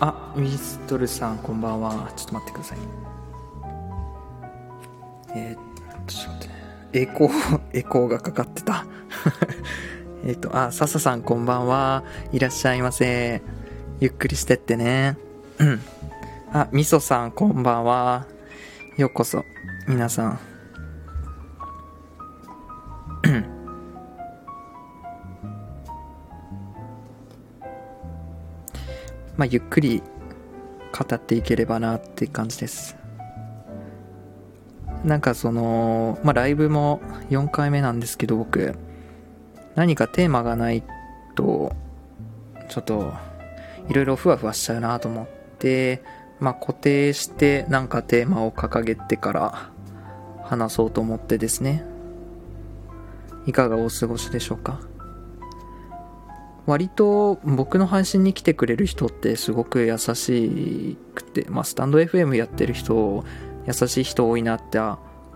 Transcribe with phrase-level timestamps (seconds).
[0.00, 2.12] あウィストルさんこんばんは。
[2.16, 2.78] ちょっと待ってください。
[5.36, 6.50] えー、ちょっと待っ
[6.92, 7.00] て。
[7.00, 8.86] エコー エコーがかかってた。
[10.26, 12.02] えっとあ笹さんこんばんは。
[12.32, 13.42] いらっしゃいませ。
[14.00, 15.16] ゆっくりしてってね。
[15.58, 15.80] うん。
[16.52, 18.26] あみそさんこんばんは。
[18.96, 19.44] ようこそ
[19.86, 20.53] 皆さん。
[29.44, 30.02] まあ、ゆっくり
[30.90, 32.96] 語っていければなって感じです。
[35.04, 38.74] なんかその、まあ、ライブも4回目なんですけど、僕、
[39.74, 40.82] 何かテーマがない
[41.34, 41.74] と、
[42.70, 43.12] ちょっと、
[43.90, 46.02] いろいろふわふわしちゃうなと思って、
[46.40, 49.70] まあ、固定してなんかテーマを掲げてから
[50.42, 51.84] 話そうと思ってですね。
[53.44, 54.80] いかがお過ごしでしょうか？
[56.66, 63.24] 割と僕の配信に来てくれる人ってすごく優しくて、まあ、スタンド FM やってる人、
[63.66, 64.78] 優しい人多いなって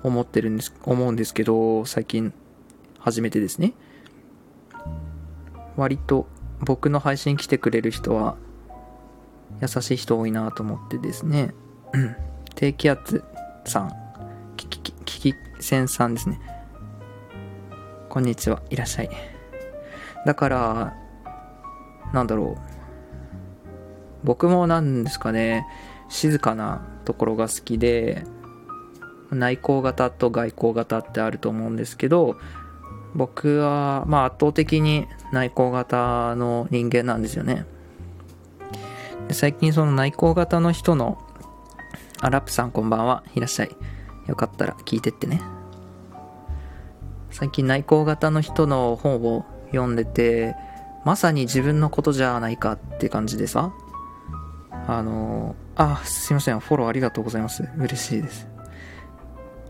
[0.02, 2.32] 思ってるんです、思うんですけど、最近
[2.98, 3.74] 初めてですね。
[5.76, 6.26] 割と
[6.60, 8.36] 僕の配信来てくれる人は
[9.60, 11.54] 優しい人多いなと思ってですね。
[11.92, 12.16] うん。
[12.54, 13.22] 低気圧
[13.64, 13.92] さん、
[14.56, 16.40] キキキキキセンさんですね。
[18.08, 19.10] こんにちは、いらっしゃい。
[20.24, 21.07] だから、
[22.12, 22.60] なんだろう。
[24.24, 25.66] 僕もなんですかね、
[26.08, 28.24] 静かなところが好きで、
[29.30, 32.36] 内向型と外向型ってあると思うんですけど、
[33.14, 37.66] 僕は、まあ圧倒的に内向型の人間なんですよね。
[39.30, 41.18] 最近その内向型の人の、
[42.20, 43.70] アラップさんこんばんは、いらっしゃい。
[44.26, 45.40] よかったら聞いてってね。
[47.30, 50.56] 最近内向型の人の本を読んでて、
[51.08, 53.72] まさに自分のことじゃないかって感じでさ、
[54.86, 57.66] あのあ、すいません、フォローありがとうございます。
[57.78, 58.46] 嬉しいです。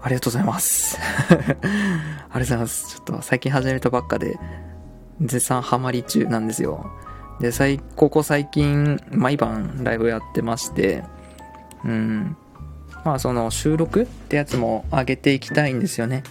[0.00, 0.98] ありがとうございます。
[1.31, 2.88] ありがとうございます。
[2.88, 4.37] ちょっと最近始めたばっかで、
[5.21, 6.91] 絶賛ハマり中なんですよ。
[7.38, 11.04] で、最、ここ最近、毎晩ライブやってまして、
[11.84, 12.37] うん。
[13.04, 16.25] まあその収録ってやつも上げていきたいんですよね。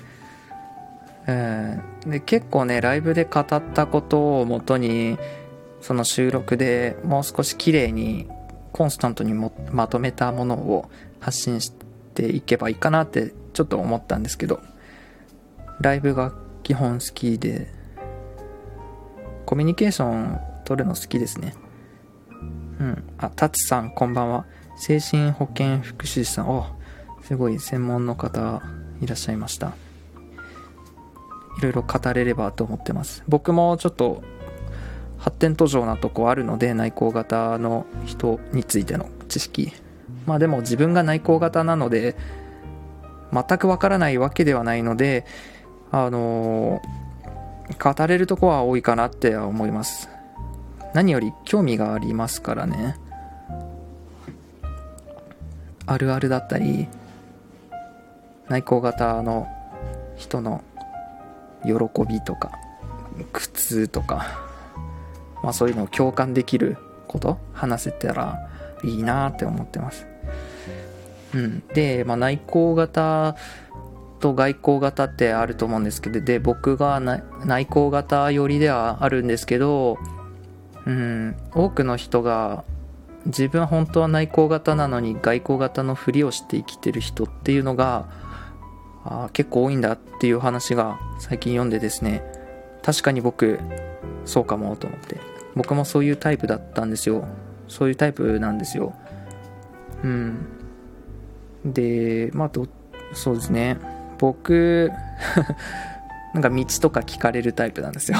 [1.27, 5.17] えー、で結構ねライブで語ったことをもとに
[5.81, 8.27] その収録でもう少し綺麗に
[8.71, 10.89] コンスタントにもまとめたものを
[11.19, 11.73] 発信し
[12.13, 14.61] ていけばいいかなってちょっと思ったんですけど
[15.79, 16.33] ライブが
[16.63, 17.67] 基本好きで
[19.45, 21.53] コミュニケーション取るの好きですね。
[22.79, 23.03] うん。
[23.17, 24.45] あタツさんこんばんは。
[24.75, 26.49] 精神保健福祉士さん。
[26.49, 26.66] お
[27.21, 28.61] すごい専門の方
[29.01, 29.86] いらっしゃいました。
[31.57, 33.23] いろいろ語れればと思ってます。
[33.28, 34.23] 僕もちょっと
[35.18, 39.72] 発展途上なとこあるので内向型の人についての知識。
[40.25, 42.16] まあでも自分が内向型なので
[43.31, 45.25] 全くわからないわけではないので
[45.91, 50.09] あのー、語れるとこは多いかなって思います。
[50.94, 52.97] 何より興味がありますからね。
[55.85, 56.88] あるあるだったり
[58.50, 59.47] 内向型の
[60.17, 60.63] 人の
[61.67, 61.73] 喜
[62.07, 62.51] びとか
[63.33, 64.25] 苦痛とか、
[65.44, 68.50] まあ、そういうのを共感できること話せたら
[68.83, 70.05] いいなって思ってます。
[71.33, 73.35] うん、で、まあ、内向型
[74.19, 79.97] と外向型ってあると思うんですけどで僕が内向型寄りではあるんですけど、
[80.85, 82.63] うん、多くの人が
[83.25, 88.07] 自分は本当は内向型なのに外向型のふりをして生きてる人っていうのが
[89.09, 92.23] あ結構多いんだっていう話が最近読んでですね
[92.84, 93.59] 確かに僕
[94.25, 95.18] そうかもと思って。
[95.56, 97.28] 僕もそういうタイプだったんですよ。
[97.67, 98.94] そういうタイプなんですよ。
[100.03, 100.46] うん。
[101.66, 102.67] でまあど
[103.13, 103.78] そうですね。
[104.20, 104.91] 僕
[106.34, 108.17] なんか道とか聞かれるタイプなんですよ。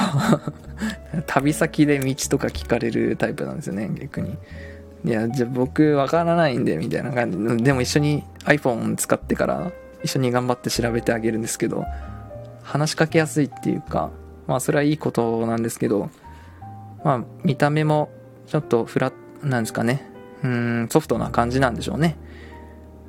[1.26, 4.36] 旅先で道とか聞かれるタイプなんですよね逆に。
[5.04, 7.62] いやじゃあ僕わからないんでみたいな感じ。
[7.62, 9.70] でも一緒に iPhone 使ってから
[10.02, 11.84] 一緒に頑張って調べてあげるんですけど
[12.62, 14.10] 話しかけやすいっていうか
[14.46, 16.10] まあそれはいいことなんですけど
[17.04, 18.10] まあ見た目も
[18.46, 19.14] ちょっとフラッ
[19.46, 20.04] なんですかね。
[20.42, 22.16] うんソフトな感じなんでしょうね、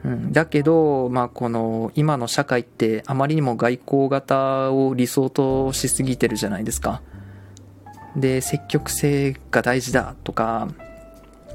[0.04, 7.02] うん、だけどまあこの今の社会ってあまりにも外交型を理想としすぎてるじゃないですか。
[8.16, 10.70] で積極性が大事だとか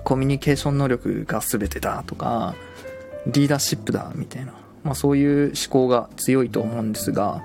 [0.05, 2.55] コミュニケーション能力が全てだとか
[3.27, 4.64] リーダーシップだみたいな。
[4.85, 7.43] まあ、そういう思考が強いと思うんですが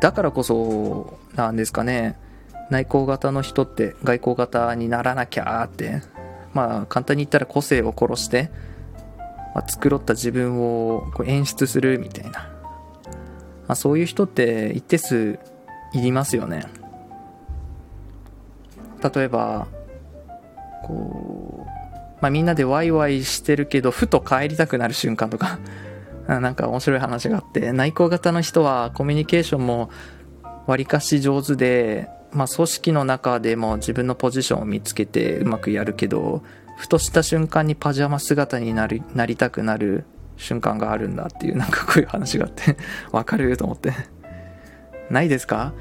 [0.00, 2.18] だからこそなんですかね
[2.70, 6.02] 内向型の人って外向型にならなきゃって
[6.52, 8.50] まあ簡単に言ったら個性を殺して、
[9.54, 12.48] まあ、繕った自分をこう演出するみたいな、ま
[13.68, 15.38] あ、そういう人って一定数
[15.92, 16.66] いりますよね。
[19.14, 19.68] 例えば
[20.84, 21.73] こう、
[22.24, 25.58] まあ、みんなでワイワイしてるけどふと帰りたくなる瞬間とか。
[26.26, 29.90] なんか面白い話があって内向型の人はコミュニケーションも
[30.66, 36.42] わりかし上手でまあ、組織の中でも自分のポジションを見つけてうまくやるけど
[36.78, 40.06] ふとした瞬間にパジャマ姿になりなりたくなる
[40.38, 42.78] 瞬間があるんだっていうなんかこういう話があって
[43.12, 43.92] わかると思って。
[45.10, 45.74] ないですか？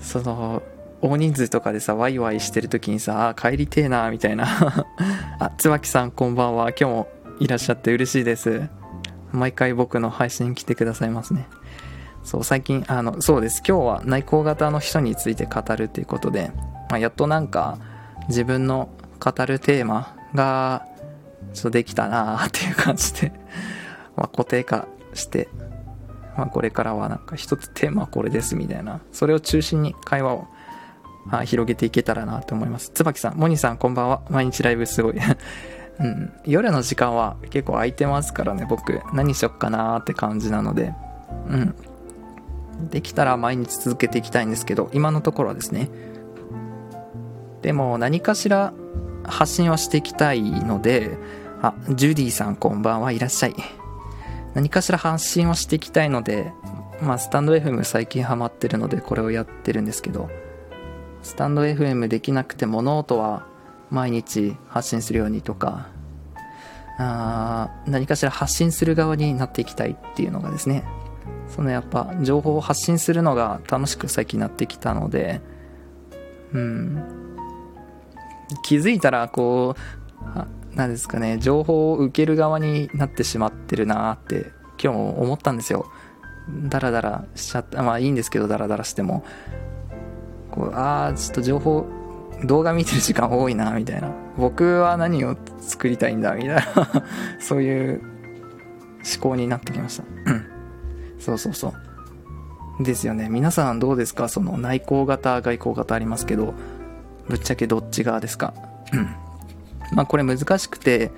[0.00, 0.64] その
[1.02, 4.46] 大人数とかでさワイワイしてる時にさ帰りてえなみたいな。
[5.38, 6.70] あ椿さんこんばんは。
[6.70, 7.08] 今日も
[7.40, 8.68] いらっしゃって嬉しいです。
[9.32, 11.48] 毎回僕の配信来てくださいますね。
[12.26, 13.62] そう、最近、あの、そうです。
[13.66, 16.50] 今日は内向型の人について語るっていうことで、
[16.90, 17.78] まあ、やっとなんか、
[18.26, 18.88] 自分の
[19.20, 20.86] 語るテーマが、
[21.54, 23.32] ちょっとできたなーっていう感じで
[24.16, 25.48] まあ、固定化して、
[26.36, 30.48] まあ、これからはなんか一つテーマはこれですみたいな、それを中心に会話を、
[31.30, 32.90] あ、広げていけたらなと思います。
[32.94, 34.22] 椿さん、モニさんこんばんは。
[34.30, 35.14] 毎日ライブすごい
[35.98, 39.00] うん、夜の時間は結構空いてますからね、僕。
[39.14, 40.92] 何しよっかなーって感じなので。
[41.48, 41.74] うん。
[42.90, 45.88] できたら毎日続けていきたいんですけど、今のところはですね。
[47.62, 48.74] でも何かしら
[49.24, 51.18] 発信はしていきたいので、
[51.62, 53.54] あ、ジュディさんこんばんはいらっしゃい。
[54.54, 56.52] 何かしら発信はしていきたいので、
[57.00, 60.28] まあスタンド FM 最近ハマってるのでこれをやってるんですけど、
[61.26, 63.44] スタンド FM できなくてもノートは
[63.90, 65.88] 毎日発信するようにとか、
[66.98, 70.84] あ何かしら発信する側になっていきたいっていうのがですね、
[71.48, 75.40] そのやっぱ情報を発信するのが楽しく最近なってきたので
[76.54, 77.02] うん。
[78.62, 85.90] 気づいたらこう何ですかね情報を受ける側になってしまってるなって今日も思ったんですよ。
[86.68, 87.82] ダラダラしちゃった。
[87.82, 89.24] まあいいんですけどダラダラしても。
[90.56, 91.86] こうああちょっと情報
[92.44, 96.62] 動画見てる時間多いなみたいな僕は何を作りたいんだみたいな
[97.40, 100.04] そういう思考になってきました
[101.20, 101.68] そうそうそ
[102.80, 102.84] う。
[102.84, 103.28] ですよね。
[103.30, 104.28] 皆さんどうですか？
[104.28, 106.52] その内向型、外向型ありますけど、
[107.26, 108.52] ぶっちゃけどっち側ですか？
[109.92, 111.10] まあこれ難しくて、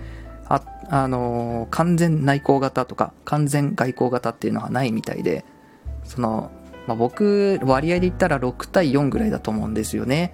[0.49, 5.45] あ、あのー、完全内向型とか、完全外向型っていうのはないみたいで、
[6.05, 6.53] その、
[6.89, 10.33] まあ、僕、割合で言ったら6対4ぐらいだと思うんですよね。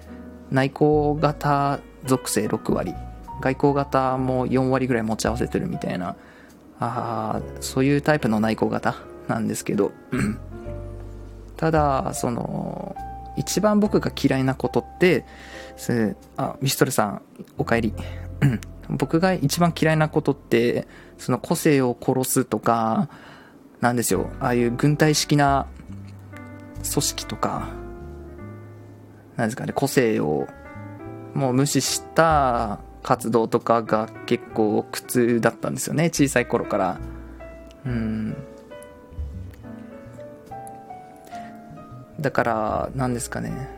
[0.51, 2.95] 内向型属性6割。
[3.41, 6.15] 外向型も4割ぐらい持ち合わせてるみたいな、
[6.79, 8.95] あそういうタイプの内向型
[9.27, 9.91] なんですけど、
[11.57, 12.95] ただ、その、
[13.35, 15.25] 一番僕が嫌いなことって、
[16.37, 17.21] あ、ウィストルさん、
[17.57, 17.93] お帰り。
[18.87, 20.87] 僕が一番嫌いなことって、
[21.17, 23.09] その個性を殺すとか、
[23.81, 24.29] なんですよ。
[24.39, 25.67] ああいう軍隊式な
[26.89, 27.69] 組織とか、
[29.35, 30.47] なんですかね、個性を
[31.33, 36.99] もう無視した活動とかが結構苦痛だったんですよね、小さい頃から。
[37.85, 38.35] うん。
[42.19, 43.69] だから何ですかね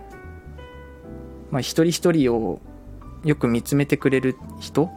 [1.50, 2.62] まあ一人一人を
[3.24, 4.90] よく見つめてくれる人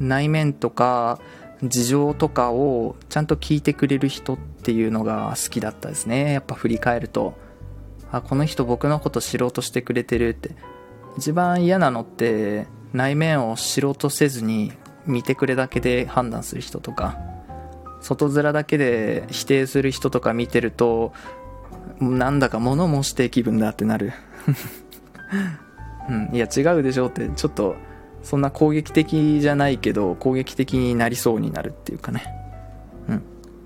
[0.00, 1.20] 内面とか
[1.62, 6.32] 事情とかをちゃんと聞いてくれる人ってていうのが好きだったですね。
[6.32, 7.34] やっぱ振り返ると。
[8.10, 10.56] あこの人僕のこと知ろうとしてくれてるって。
[11.16, 14.72] 一番嫌なのって内面を知ろうとせずに
[15.06, 17.16] 見てくれだけで判断する人とか。
[18.00, 21.12] 外面だけで否定する人とか見てると
[22.00, 24.14] なんだか物申して気分だってなる。
[26.10, 27.76] うん、いや違うでしょって、ちょっと、
[28.22, 32.35] そんな攻撃的じゃないけど、攻撃的になりそうになるっていうかね。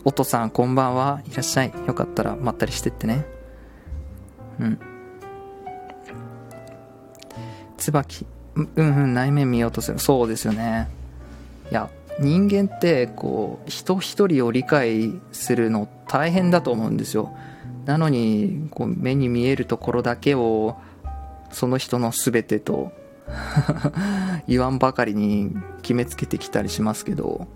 [0.05, 1.23] おとさん、こんばんは。
[1.31, 1.73] いらっしゃい。
[1.87, 3.27] よかったら、まったりしてってね。
[4.59, 4.79] うん。
[7.77, 8.27] 椿。
[8.55, 9.99] うんうん、内面見ようとする。
[9.99, 10.89] そうですよね。
[11.71, 17.33] いや、人間って、こう、人一人を理解するの大変だと思うんですよ。
[17.85, 20.77] なのにこう目に見えるところだけを
[21.51, 22.93] その人の全てと
[24.47, 25.53] 言わんばかりに
[25.83, 27.47] 決めつけてきたりしますけど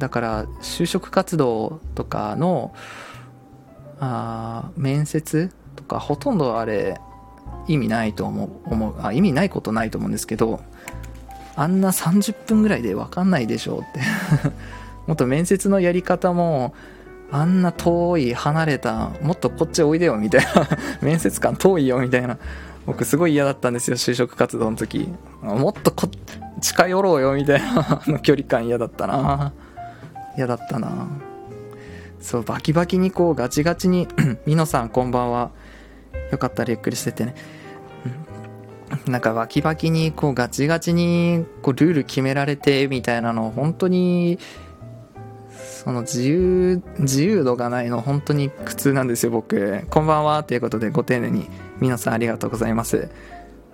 [0.00, 2.74] だから就職活動とかの
[4.00, 6.98] あ面接とかほとんどあれ
[7.68, 10.60] 意味ないと思う思うあ意味ないことないと思うんですけど
[11.54, 14.00] あんな30分ぐらいで分かんないでしょうって。
[15.06, 16.74] もっと面接のやり方も
[17.32, 20.68] あんな遠い離れたもっとこっちおいでよみたいな。
[21.02, 22.38] 面接官遠いよみたいな。
[22.86, 25.12] 僕すごい嫌だったんですよ就職活動の時。
[25.42, 26.08] もっとこ
[26.60, 28.00] 近寄ろうよみたいな。
[28.22, 29.52] 距離感嫌だったな。
[30.40, 31.08] 嫌だったな。
[32.18, 34.08] そうバキバキにこうガチガチに
[34.46, 35.50] みのさんこんばんは。
[36.32, 37.34] よかったらゆっくりしててね。
[39.06, 44.38] なんかバキバキにこうガチガチにこうルール決められてみたいなの本当に
[45.50, 49.86] その自由自由度がないの本当に苦痛なんですよ僕。
[49.90, 51.48] こんばんはということでご丁寧に
[51.80, 53.06] 皆さんありがとうございます、まあ、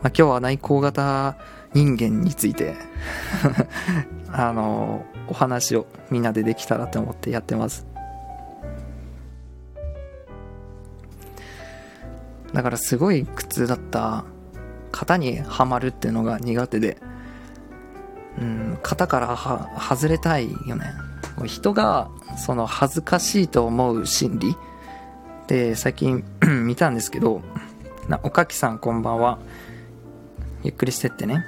[0.08, 1.36] 今日は内向型
[1.74, 2.74] 人間について。
[4.32, 7.86] あのお話をみんなでできたらと思ってやってます
[12.52, 14.24] だからすごい苦痛だった
[14.90, 16.96] 型にはまるっていうのが苦手で、
[18.40, 19.36] うん、型から
[19.78, 20.86] 外れたいよね。
[21.44, 24.56] 人がその恥ずかしいと思う心理
[25.48, 26.24] で最近
[26.64, 27.42] 見たんですけど、
[28.08, 29.38] なおかきさんこんばんは。
[30.62, 31.44] ゆっくりしてってね。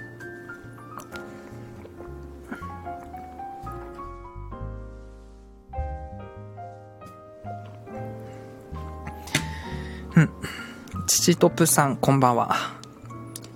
[10.18, 10.30] うん。
[11.06, 12.56] 父トップさんこんばんは。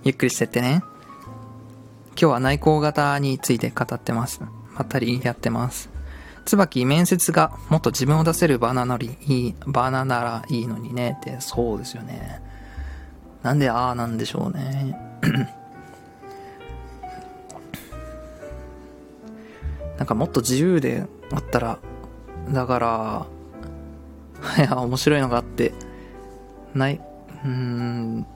[0.04, 0.84] ゆっくりしてってね。
[2.10, 4.40] 今日は内向型について語ってます。
[4.74, 5.90] まったりやってます。
[6.44, 12.40] 椿、面接がもっと自分を出せるバナナりいい、バナならいいのにねって、そうですよね。
[13.42, 14.96] なんでああなんでしょうね。
[19.98, 21.80] なんかもっと自由であったら、
[22.52, 23.26] だから、
[24.58, 25.72] いや、面白いのがあって、
[26.74, 27.00] ない、
[27.44, 28.26] うん、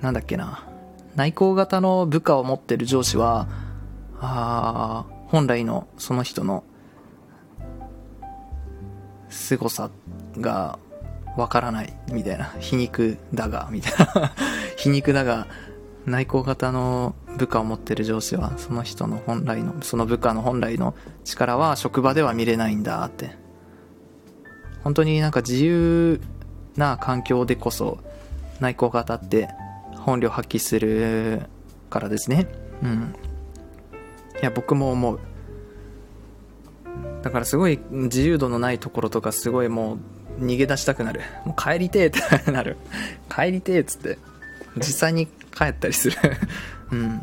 [0.00, 0.66] なんだっけな、
[1.16, 3.48] 内向型の部下を持ってる上司は、
[4.20, 6.64] あ本来のその人の
[9.28, 9.90] 凄さ
[10.38, 10.78] が
[11.36, 12.54] わからないみたいな。
[12.60, 14.32] 皮肉だがみたいな。
[14.76, 15.46] 皮肉だが
[16.06, 23.36] 内向型の部下を持ってる上司はその人の本来のその部下の本来の力は職場では見れないんだって。
[24.84, 26.20] 本当になんか自由
[26.76, 27.98] な環境でこそ
[28.60, 29.48] 内向型って
[29.96, 31.42] 本領発揮する
[31.90, 32.46] からですね。
[32.82, 33.14] うん。
[34.40, 35.20] いや僕も思う。
[37.22, 39.98] だからすごい自由度のないところとかすごいも
[40.38, 41.22] う逃げ出したくなる。
[41.44, 42.76] もう帰りてえってなる。
[43.34, 44.18] 帰りてえっつって
[44.76, 46.16] 実際に帰ったりする。
[46.92, 47.20] うん。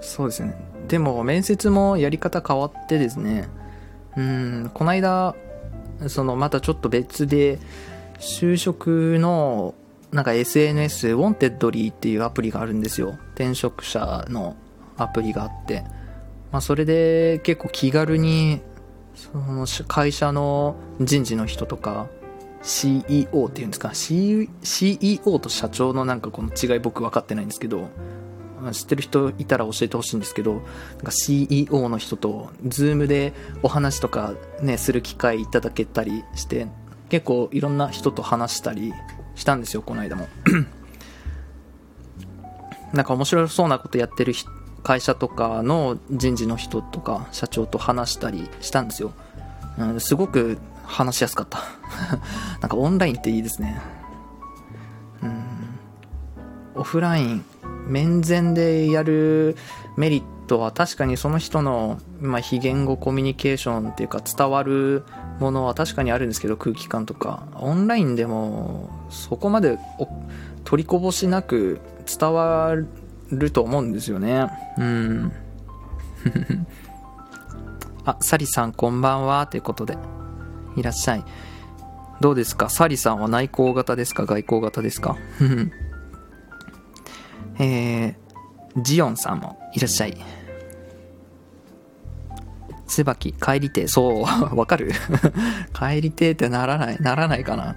[0.00, 0.54] そうですね。
[0.88, 3.48] でも面接もやり方変わってですね。
[4.18, 5.36] うんこの間
[6.08, 7.60] そのまたちょっと別で
[8.18, 9.74] 就職の
[10.10, 13.16] なんか SNS ウォンテッドリーっていうアプリがあるんですよ。
[13.34, 14.56] 転職者の
[14.96, 15.84] アプリがあって、
[16.50, 18.60] まあ、それで結構気軽に
[19.14, 22.08] その会社の人事の人とか
[22.62, 27.88] CEO っていうんですか、C、CEO と社長のなんかこの違い僕分かってないんですけど。
[28.72, 30.62] 知ってる人いたら教えてほしいんですけどなん
[31.00, 36.66] か CEO の人と Zoom でお話とかねする機会いただけたりして
[37.08, 38.92] 結構いろんな人と話したり
[39.34, 40.28] したんですよこの間も。
[42.92, 44.32] なんか面白そうなことやってる
[44.82, 49.12] 会社とかの人事の人とか社長と話したりしたんですよ、
[49.76, 51.60] うん、すごく話しやすかった。
[52.60, 53.80] なんかオンラインっていいですね。
[55.22, 55.44] うん。
[56.76, 57.44] オフライン
[57.88, 59.56] 面前でやる
[59.96, 65.04] メリットは確かにその人の、まあ、非言語コミュニケーションっていうか伝わる
[65.40, 67.48] ものは確かにあるんですけど空気感とか。
[67.56, 69.78] オンラインでもそこまで
[70.64, 71.80] 取りこぼしなく
[72.18, 72.74] 伝わ
[73.30, 74.48] ると思うんですよね。
[74.78, 75.32] うん。
[78.04, 79.98] あサリさんこんばんはということで。
[80.76, 81.24] いらっしゃい。
[82.20, 82.68] どうですか？
[82.70, 84.24] サリさんは内向型ですか？
[84.26, 85.16] 外向型ですか？
[87.58, 90.16] えー、ジオンさんもいらっしゃい。
[92.86, 94.22] 椿、帰りてそう、
[94.56, 94.92] わかる。
[95.72, 97.76] 帰りてってならない、ならないかな。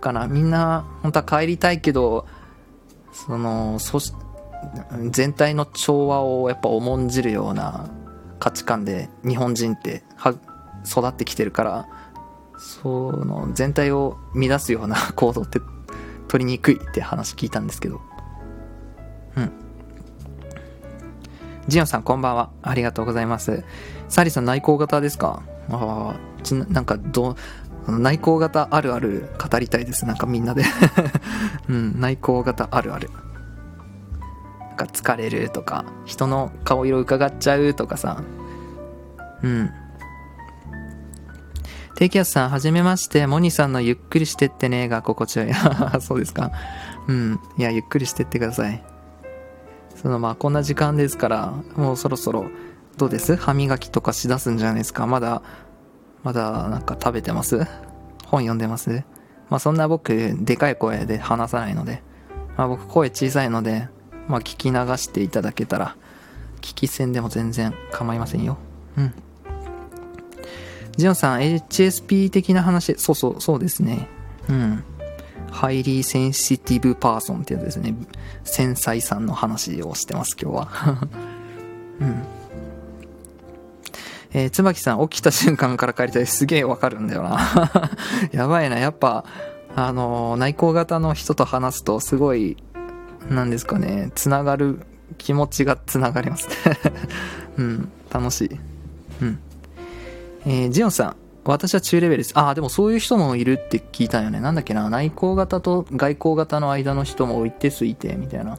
[0.00, 0.26] かな。
[0.26, 2.26] みんな、本当は帰りたいけど、
[3.12, 4.12] その、そし、
[5.10, 7.88] 全体の調和をやっぱ重んじるような
[8.38, 10.34] 価値観で日本人っては
[10.86, 11.88] 育ってきてるから、
[12.58, 15.60] その全体を乱すような行動って
[16.28, 18.00] 取りにくいって話聞いたんですけど。
[21.68, 22.50] ジオンさんこんばんは。
[22.62, 23.64] ありがとうございます。
[24.08, 25.42] サリさん内向型ですか？
[25.70, 27.36] ああ、ちなんかど、
[27.86, 30.04] 内向型あるある語りたいです。
[30.06, 30.64] なんかみんなで
[31.68, 33.10] うん、内向型あるある。
[34.68, 38.22] なんか疲れるとか、人の顔色伺っちゃうとかさ、
[39.42, 39.70] うん。
[41.94, 43.26] 低気圧さん、はじめまして。
[43.26, 45.52] モニさんのゆっくりしてってねが心地よい。
[46.00, 46.50] そうですか。
[47.06, 47.38] うん。
[47.58, 48.82] いや、ゆっくりしてってください。
[50.00, 52.46] その、まあ、こんな時間ですから、もうそろそろ、
[52.96, 53.36] どうです？
[53.36, 55.06] 歯磨きとかしだすんじゃないですか？
[55.06, 55.42] まだ、
[56.22, 57.66] まだ、なんか食べてます？
[58.26, 59.04] 本読んでます？
[59.48, 62.02] まあ、そんな僕、でかい声で話さないので、
[62.56, 63.88] まあ、僕、声小さいので、
[64.28, 65.96] まあ、聞き流していただけたら、
[66.60, 68.58] 聞き専でも全然構いませんよ。
[68.96, 69.14] うん。
[70.96, 74.08] ジオンさん、HSP 的な話、そうそう、そうですね。
[74.48, 74.84] うん。
[75.50, 77.94] ハイリーセンシティブパーソンってやつですね。
[78.44, 81.08] 繊細さんの話をしてます、今日は。
[82.00, 82.22] うん。
[84.32, 86.26] えー、椿さん、起きた瞬間から帰りたい。
[86.26, 87.90] すげえわかるんだよな。
[88.32, 88.78] やばいな。
[88.78, 89.24] やっぱ、
[89.74, 92.56] あのー内向型の人と話すと、すごい、
[93.28, 94.80] なんですかね、つながる、
[95.18, 96.48] 気持ちがつながります。
[97.58, 98.60] うん、楽しい。
[99.22, 99.38] うん。
[100.46, 101.16] えージオンさん、
[101.50, 102.32] 私は中レベルです。
[102.38, 104.40] ああ、でもそういう人もいるって聞いたよね。
[104.40, 108.58] なんだっけな、内向型と外向型の間の人も一定数いて、みたいな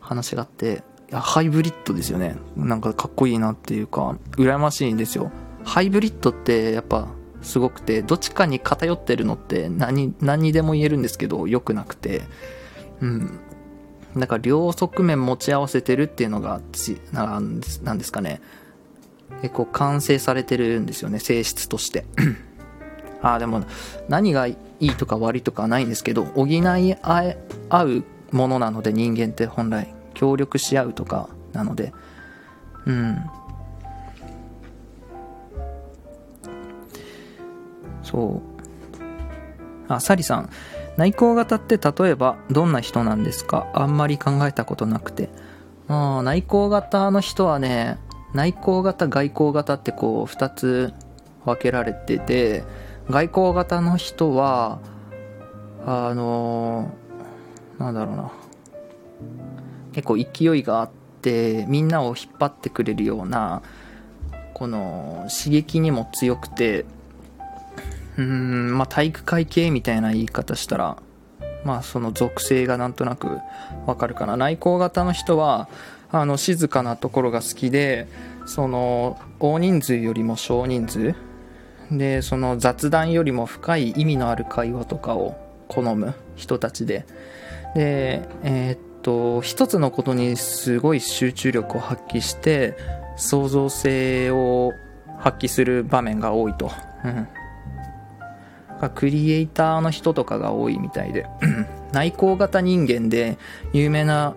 [0.00, 2.36] 話があって、いや、ハイブリッドですよね。
[2.56, 5.30] なんかかっこいいなっていうか、羨ましいんですよ。
[5.64, 7.08] ハイブリッドってやっぱ
[7.42, 12.22] すごくて、どっちかに偏ってるのって何、何にでも言えるんですけど、良くなくて、
[13.00, 13.40] うん。
[14.16, 17.68] だから両側面持ち合わせてるっていうのがちなんで
[18.04, 18.40] すかね
[19.42, 22.06] 結構完成されてるんですよね性質として。
[23.22, 23.64] ああでも
[24.08, 31.92] 何がいいとか悪いとかはないんですけど補い合うものなので人間って本来協力し合うとかなので。
[32.86, 33.18] うん。
[38.02, 38.40] そ
[39.88, 39.92] う。
[39.92, 40.50] あサリさん。
[40.96, 43.66] 内向型って例えばどんな人なんですか？
[43.74, 45.28] あんまり考えたことなくて。
[45.88, 47.98] あ内向型の人はね、
[48.36, 50.92] 内向型、外向型ってこう二つ
[51.44, 52.64] 分けられてて、
[53.08, 54.78] 外向型の人は、
[55.86, 57.06] あのー
[57.78, 58.32] なんだろうな。
[59.92, 60.90] 結構勢いがあっ
[61.22, 63.62] て、みんなを引っ張ってくれるような、
[64.54, 66.86] この刺激にも強くて、
[68.16, 70.96] うん、まあ、体育会系みたいな言い方したら、
[71.64, 73.40] まあ、その属性がなんとなく
[73.86, 74.36] わかるかな。
[74.36, 75.68] 内向型の人は、
[76.10, 78.06] あの、静かなところが好きで、
[78.46, 81.14] その、大人数よりも少人数
[81.90, 85.36] で、その雑談よりも深い意味のある会話とかを
[85.68, 87.06] 好む人たちで。
[87.74, 92.76] で、えーっと、一つのことにすごい集中力を発揮して、
[93.16, 94.72] 創造性を
[95.18, 96.70] 発揮する場面が多いと。
[98.94, 101.26] クリエイターの人とかが多いみたいで
[101.92, 103.38] 内向型人間で
[103.72, 104.36] 有名な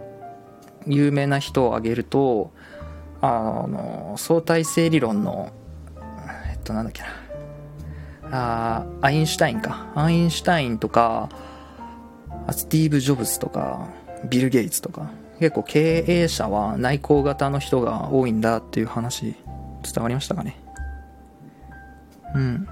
[0.87, 2.51] 有名な人を挙げると
[3.21, 5.51] あの相対性理論の
[6.51, 7.07] えっとなんだっけな。
[8.31, 9.91] あアインシュタインか。
[9.95, 11.29] アインシュタインとか
[12.51, 13.89] スティーブ・ジョブズとか
[14.29, 19.35] ビル・ゲイツとか結構経営者は内向型の人が多いんだっていう話
[19.83, 20.59] 伝わりましたかね。
[22.35, 22.67] うん。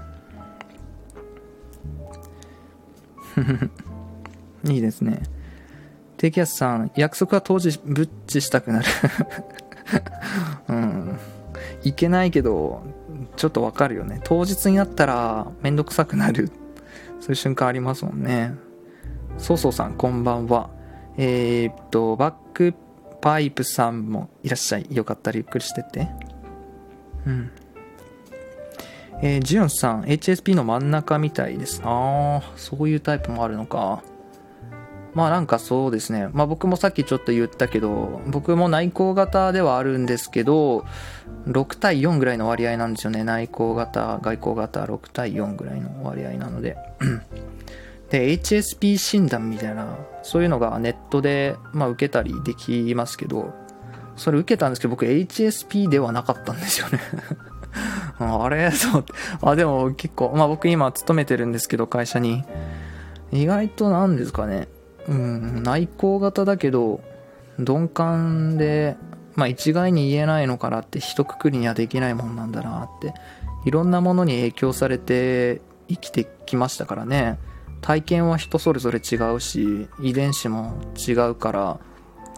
[4.70, 5.22] いいですね。
[6.18, 8.86] 低気圧さん、約束は当時ブッチしたくなる。
[10.68, 11.18] うん。
[11.84, 12.82] いけないけど、
[13.36, 14.20] ちょっとわかるよね。
[14.24, 16.50] 当日になったらめんどくさくなる。
[17.20, 18.54] そういう瞬間ありますもんね。
[19.38, 20.70] そうそうさん、こんばんは。
[21.16, 22.74] えー、っと、バック
[23.20, 24.86] パイプさんもいらっしゃい。
[24.90, 26.08] よかったらゆっくりしてって。
[27.26, 27.50] うん。
[29.22, 31.80] えージュンさん、HSP の真ん中みたいです。
[31.84, 34.02] ああ、そういうタイプもあるのか。
[35.14, 36.28] まあなんかそうですね。
[36.32, 40.84] まあ僕もさっきちょっと言ったけど、僕も内向型ではあるんですけど、
[41.46, 43.24] 6対4ぐらいの割合なんですよね。
[43.24, 46.76] 内向型、外向型6対4ぐらいの割合なので。
[48.10, 53.54] で、HSP 診断みたいな、そういうのがネットで、まあ受けたりできますけど、
[54.16, 57.00] それ受けたんですけど、僕 HSP ではなかったんですよね。
[58.18, 58.70] あれ？
[58.70, 59.12] と思って。
[59.42, 62.44] あ、でも結構、まあ僕今勤めてるんですけど、会社に。
[63.30, 64.68] 意外となんですかね。
[65.08, 67.00] うん、内向型だけど、
[67.58, 68.96] 鈍感で、
[69.34, 73.14] まあ一概に言えないのかなって、一括りにはできないもんなんだなって。
[73.64, 77.38] いろんなものに影響されて生きてきましたからね。
[77.80, 81.78] 体験は人それぞれ違うし、遺伝子も違うから、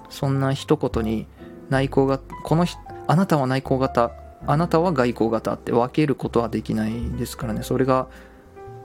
[0.09, 1.27] そんな一言に
[1.69, 4.13] 内向型、この人、あなたは内向型、
[4.47, 7.63] あなたは外向型って分けることはできないですからね。
[7.63, 8.09] それが、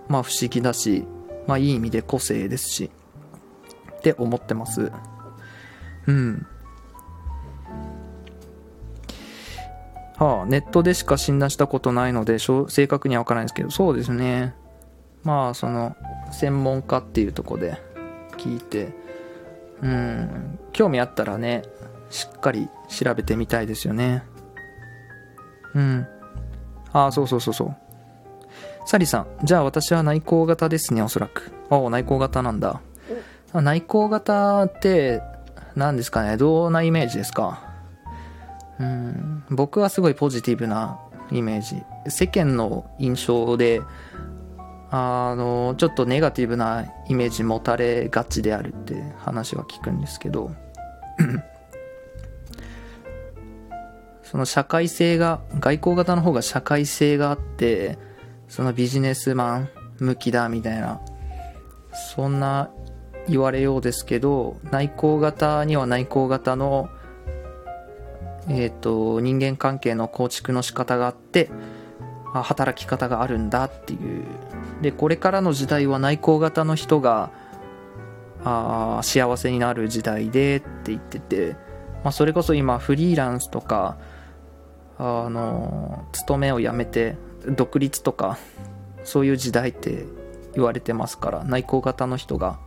[0.08, 1.06] まあ不思議だし、
[1.48, 2.90] まあいい意味で個性ですし、
[4.12, 4.92] って思ってます。
[6.06, 6.46] うん。
[10.18, 14.54] はあ、ネットでしか診断したことないので、正確にはわからないですけど、そうですね。
[15.24, 15.96] まあ、その、
[16.32, 17.82] 専門家っていうとこで
[18.38, 18.94] 聞いて、
[19.82, 21.64] うん、興味あったらね、
[22.12, 24.24] しっかり調べてみたいですよね。
[25.74, 26.08] うん。
[26.94, 27.76] ああ、そうそうそうそう。
[28.86, 31.52] サリさん、じゃあ私は内向型ですね、おそらく。
[31.72, 32.82] ああ、内向型なんだ。
[33.62, 35.22] 内向型って、
[35.76, 37.62] 何ですかね、どんなイメージですか？
[38.80, 41.00] うん、僕はすごいポジティブな
[41.32, 41.82] イメージ。
[42.10, 43.82] 世間の印象で、
[44.92, 50.52] あの、ちょっとネガティブなイメージ持たれがちであるって話は聞くんですけど、
[54.24, 57.98] その社会性が、外交型の方が社会性があって、
[58.48, 61.00] そのビジネスマン向きだみたいな、
[62.14, 62.70] そんな
[63.28, 66.90] 言われようですけど、内向型には内向型の
[68.48, 71.50] えっ、ー、と、人間関係の構築の仕方があって、
[72.34, 74.26] 働き方があるんだっていう。
[74.82, 77.32] で、これからの時代は内向型の人が、
[78.48, 81.54] あ幸せになる時代でって言ってて、
[82.04, 83.98] まあ、それこそ今フリーランスとか、
[85.00, 88.38] あの、勤めを辞めて独立とか、
[89.04, 90.06] そういう時代って
[90.54, 92.60] 言われてますから、内向型の人が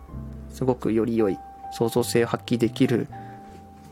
[0.59, 1.39] すごくより良い
[1.71, 3.07] 創造性を発揮できる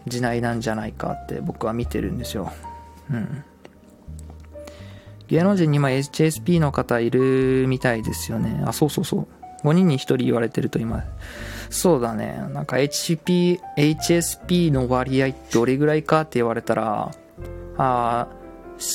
[0.08, 2.52] 時代なんじゃないかって僕は見てるんですよ。
[3.08, 3.44] うん。
[5.28, 8.64] 芸能人に今 HSP の方いるみたいですよね。
[8.66, 9.28] あ、そうそうそう。
[9.64, 11.04] 5人に1人言われてると今。
[11.70, 12.36] そうだね。
[12.52, 17.12] なんか HP、HSP の割合どれぐらいかって言われたら、
[17.78, 18.26] あ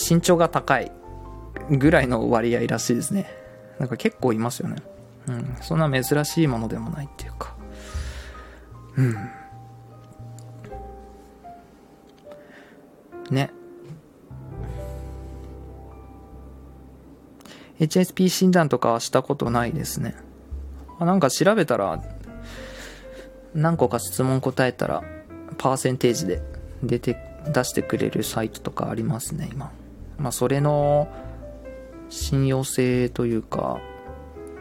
[0.09, 0.91] 身長が高い
[1.69, 3.27] ぐらいの割合らしいですね。
[3.79, 4.75] なんか結構いますよね。
[5.29, 5.55] うん。
[5.61, 7.60] そんな珍しいものでもないっていうか。
[9.01, 9.15] うん。
[13.35, 13.51] ね。
[17.79, 20.15] HSP 診断とかはしたことないですね。
[20.99, 21.99] なんか調べたら、
[23.55, 25.03] 何個か質問答えたら、
[25.57, 26.43] パーセンテージで
[26.83, 27.17] 出て、
[27.51, 29.71] 出してくれるサイトとかありますね、今。
[30.19, 31.07] まあ、それの
[32.09, 33.79] 信用性というか、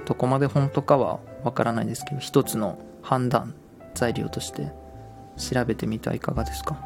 [0.07, 3.55] どこまで本当かはわからないですけど、一つの判断
[3.94, 4.72] 材料として
[5.37, 6.79] 調べてみてはいかがですか？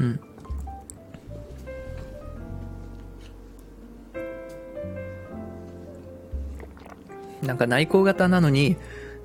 [0.00, 0.20] うん
[7.42, 8.76] なんか内向型なのに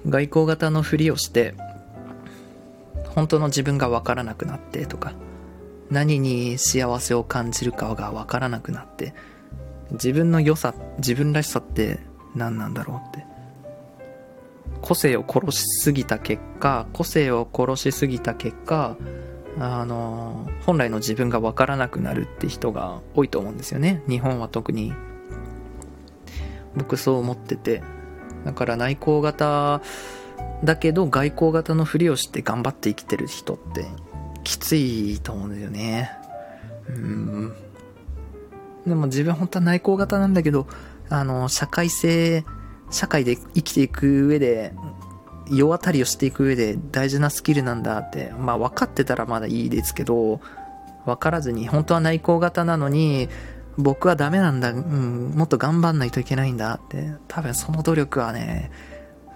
[0.08, 1.56] 外向型のふりをして
[3.10, 5.14] 本当の自分が分からなくなってとか
[5.90, 9.14] 何に幸せを感じるかが分からなくなって
[9.92, 12.00] 自分の良さ自分らしさって
[12.36, 13.26] 何なんだろうって
[14.84, 18.98] 個性を殺しすぎた結果個性を殺しすぎた結果
[19.58, 24.02] あの本来の自分が分からなくなるって人が多いと思うんですよね。
[24.10, 24.94] 日本は特に。
[26.76, 27.82] 僕そう思ってて。
[28.46, 29.82] だから内向型
[30.64, 33.86] だけど外向型のふりをして頑張って生きてる人って
[34.44, 36.12] きついと思うんですよね。
[36.90, 37.54] うん。
[38.86, 40.68] でも自分本当は内向型なんだけど
[41.10, 42.44] あの社会性
[42.94, 44.74] 社会で生きていく上で
[45.50, 50.40] 世渡りをしていく上で大事なスキルなんだって、まあ分かってたらまだいいですけど、
[51.06, 53.28] 分からずに、本当は内向型なのに、
[53.78, 58.72] 僕はダメなんだ、うん、もっと頑張んないといけないんだって、多分その努力はね、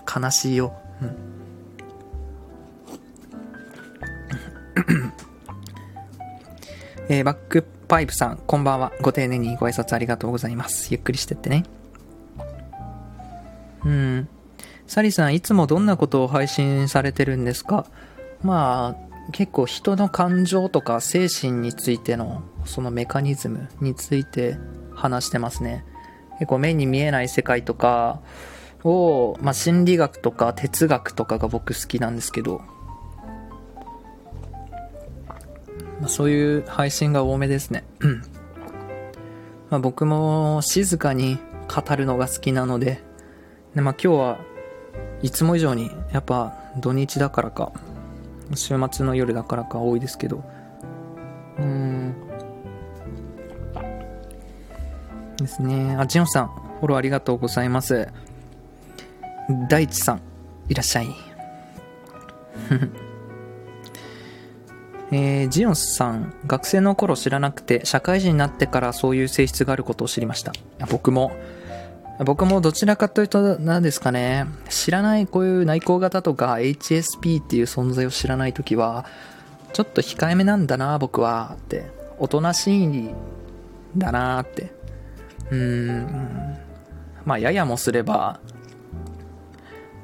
[0.05, 0.73] 悲しいよ。
[1.01, 1.15] うん。
[7.09, 8.91] えー、バックパイプさん、こんばんは。
[9.01, 10.89] ご丁寧にご挨拶ありがとうございます。
[10.91, 11.63] ゆっくりしてってね。
[13.85, 14.27] うん。
[14.87, 17.85] サリさん、いつもどんなことを配信されてるんですか？
[18.43, 24.57] まあ、結構人の感情とか精神についてのそのメカニズムについて
[24.93, 25.83] 話してますね。
[26.39, 28.21] 結構目に見えない世界とか
[28.83, 32.61] を、まあ、心理学とか哲学とかが僕好きなんですけど、
[35.99, 37.83] まあ、そういう配信が多めですね。
[39.69, 43.03] まあ僕も静かに語るのが好きなので、
[43.77, 44.39] でまあ今日は
[45.21, 47.71] いつも以上にやっぱ土日だからか
[48.55, 50.43] 週末の夜だからか多いですけど。
[51.59, 52.15] うん。
[55.37, 55.95] ですね。
[55.95, 58.07] あジオンさんフォローありがとうございます。
[59.69, 60.21] 大地さん
[60.69, 61.09] いらっしゃい。
[65.11, 70.51] えー、ジオンさん、学生の頃知らなくて、社会人になってからそういう性質があることを知りました。
[70.89, 71.31] 僕も、
[72.25, 79.05] 僕もどちらかというと、何ですかね、知らないこういう内向型とか HSP っていう存在を知らないときは、
[79.73, 81.85] ちょっと控えめなんだな、僕は、って。
[82.19, 83.13] おとなしいん
[83.95, 84.71] だなって。
[85.51, 86.57] うーん。
[87.25, 88.39] まあややもすれば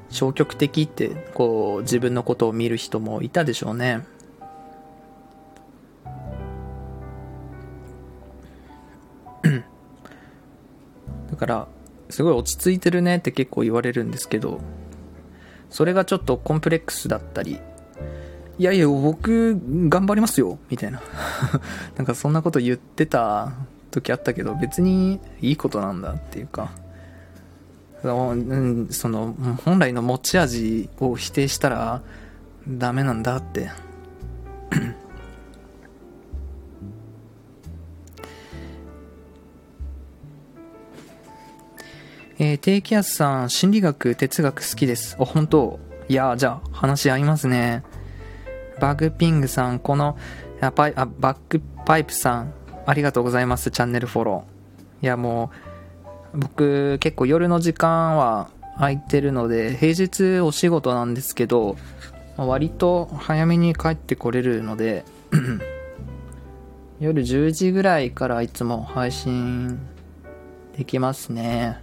[0.09, 4.05] 消極的ってこう自分のことを見る人もいたでしょうね。
[11.31, 11.67] だから
[12.13, 14.61] すごい落ち着いてるねって結構言われるんですけど
[15.71, 17.59] それがちょっとコンプレックスだったり
[18.59, 21.01] いやいや僕頑張りますよみたいな。
[21.97, 23.53] なんかそんなこと言ってた
[23.89, 26.71] 時あったけど別にいいことなんだっていうか。
[28.03, 28.35] そ
[29.09, 29.33] の
[29.65, 32.01] 本来の持ち味を否定したら
[32.67, 33.71] ダメなんだって。
[42.39, 45.15] えー、低気圧さん、心理学、哲学好きです。
[45.19, 45.79] あ、本当？
[46.09, 47.83] いやじゃあ、話合いますね。
[48.79, 50.17] バグピングさん、この、
[50.59, 52.53] あパイあバックパイプさん、
[52.85, 53.69] ありがとうございます。
[53.69, 55.05] チャンネルフォロー。
[55.05, 55.51] いや、も
[56.33, 61.77] う、僕、結構夜の時間は空いてるので、平日お仕事なんですけど、
[62.35, 65.05] 割と早めに帰ってこれるので、
[66.99, 69.77] 夜10時ぐらいからいつも配信
[70.75, 71.82] できますね。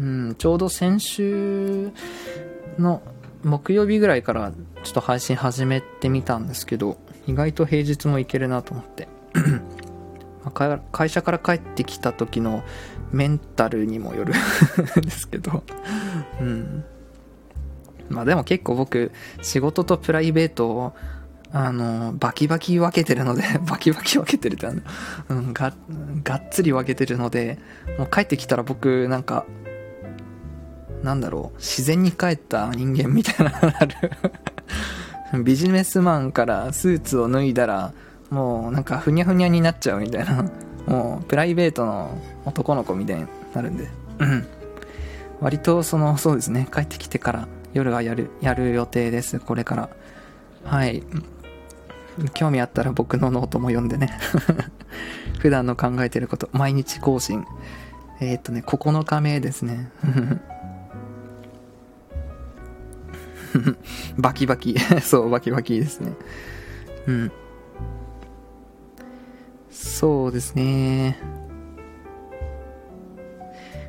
[0.00, 1.90] うん、ちょうど先週
[2.78, 3.02] の
[3.44, 9.08] 木曜日ぐらいからちょっと配信始めてみたんですけど、意外と平日もいけるなと思って。
[10.90, 12.64] 会社から帰ってきた時の
[13.12, 14.36] メンタルにもよるん
[15.04, 15.62] ですけど
[16.40, 16.82] うん。
[18.08, 20.94] まあでも結構僕、仕事とプライベートを、
[21.52, 24.80] あの、バキバキ分けてるので バキバキ分けてるってあの、
[25.28, 25.74] うん、が、
[26.24, 27.58] がっつり分けてるので、
[27.98, 29.44] もう帰ってきたら僕、なんか、
[31.02, 37.92] なんだろう、自然に帰った人間みたいなのある ビジネスマンからスーツを脱いだら、
[38.30, 40.44] もうなんかふにゃふにゃになっちゃうみたいな。
[40.86, 43.88] もうプライベートの男の子みたいになるんで。
[44.18, 44.46] うん。
[45.40, 49.88] 割とその、そうですね、帰ってきてから夜はやる、やる予定です、これから。
[50.64, 51.02] はい。
[52.34, 54.10] 興味あったら僕のノートも読んでね。
[55.38, 57.46] 普段の考えてること、毎日更新。
[58.20, 59.90] えー、っとね、9日目ですね。
[64.18, 64.78] バキバキ。
[65.02, 66.12] そう、バキバキですね。
[67.06, 67.32] うん。
[69.70, 71.18] そうですね。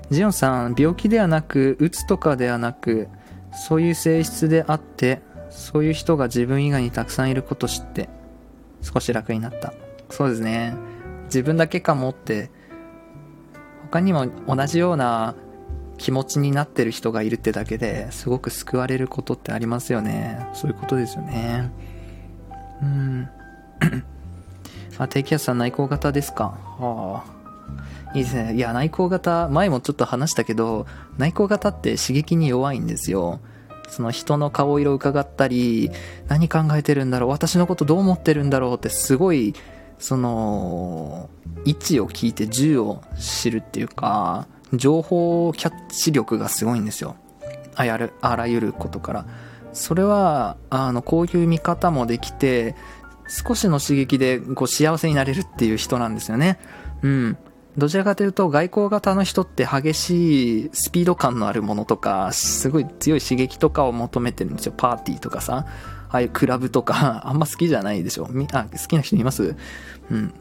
[0.09, 3.07] ジオンさん、病気ではなく、うつとかではなく、
[3.53, 8.09] そういう性質であって、そういう人が自分以外にたくさんいること知って、
[8.81, 9.73] 少し楽になった。
[10.09, 10.73] そうですね。
[11.25, 12.51] 自分だけかもって、
[13.83, 15.35] 他にも同じような
[16.01, 20.47] 気持ちになってる人がいるってだけですごく救われることってありますよね。
[20.53, 21.71] そういうことですよね。
[22.81, 23.29] うん。
[24.97, 26.57] あ、低気圧さん内向型ですか？
[26.79, 28.17] ああ。
[28.17, 28.55] いいですね。
[28.55, 30.87] いや、内向型、前もちょっと話したけど、
[31.19, 33.39] 内向型って刺激に弱いんですよ。
[33.87, 35.91] その人の顔色を伺ったり、
[36.27, 39.53] 何考えてるんだろう、私のことどう思ってるんだろうってすごい、
[39.99, 41.29] その、
[41.63, 47.15] 位置を聞いて銃を知るっていうか、情報キャッチ力がすごいんですよ。
[47.75, 49.25] あやる、あらゆることから。
[49.73, 52.75] それは、あの、こういう見方もできて、
[53.27, 56.59] 少しの刺激でこう幸せになれるっていう人なんですよね。
[57.01, 57.37] うん。
[57.77, 64.73] どちらかというと外交型の人って激しいスピード感のあるものとか、すごい強い刺激とかを求めてるんですよ。
[64.75, 65.65] パーティーとかさ。
[66.09, 68.27] ああいうクラブとか、 あんま好きじゃないでしょ。
[68.29, 69.55] みあ、好きな人います？
[70.09, 70.33] うん。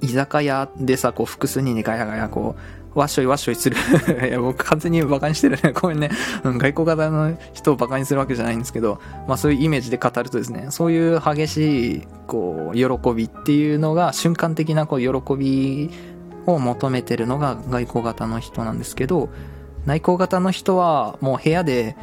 [0.00, 2.60] 居酒屋でさ、こう複数人でガヤガヤこう、
[2.98, 3.76] わっしょいわっしょいする
[4.28, 5.72] いや、僕完全に馬鹿にしてるね。
[5.80, 6.10] ごめんね。
[6.44, 15.90] うん、外交型の人を馬鹿にするわけじゃないんですけど、まあそういうイメージで語るとですね、そういう激しい、こう、喜びっていうのが、瞬間的なこう、喜び
[16.46, 19.28] を求めてるのが外交型の人なんですけど、
[19.86, 21.96] 内向型の人はもう部屋で、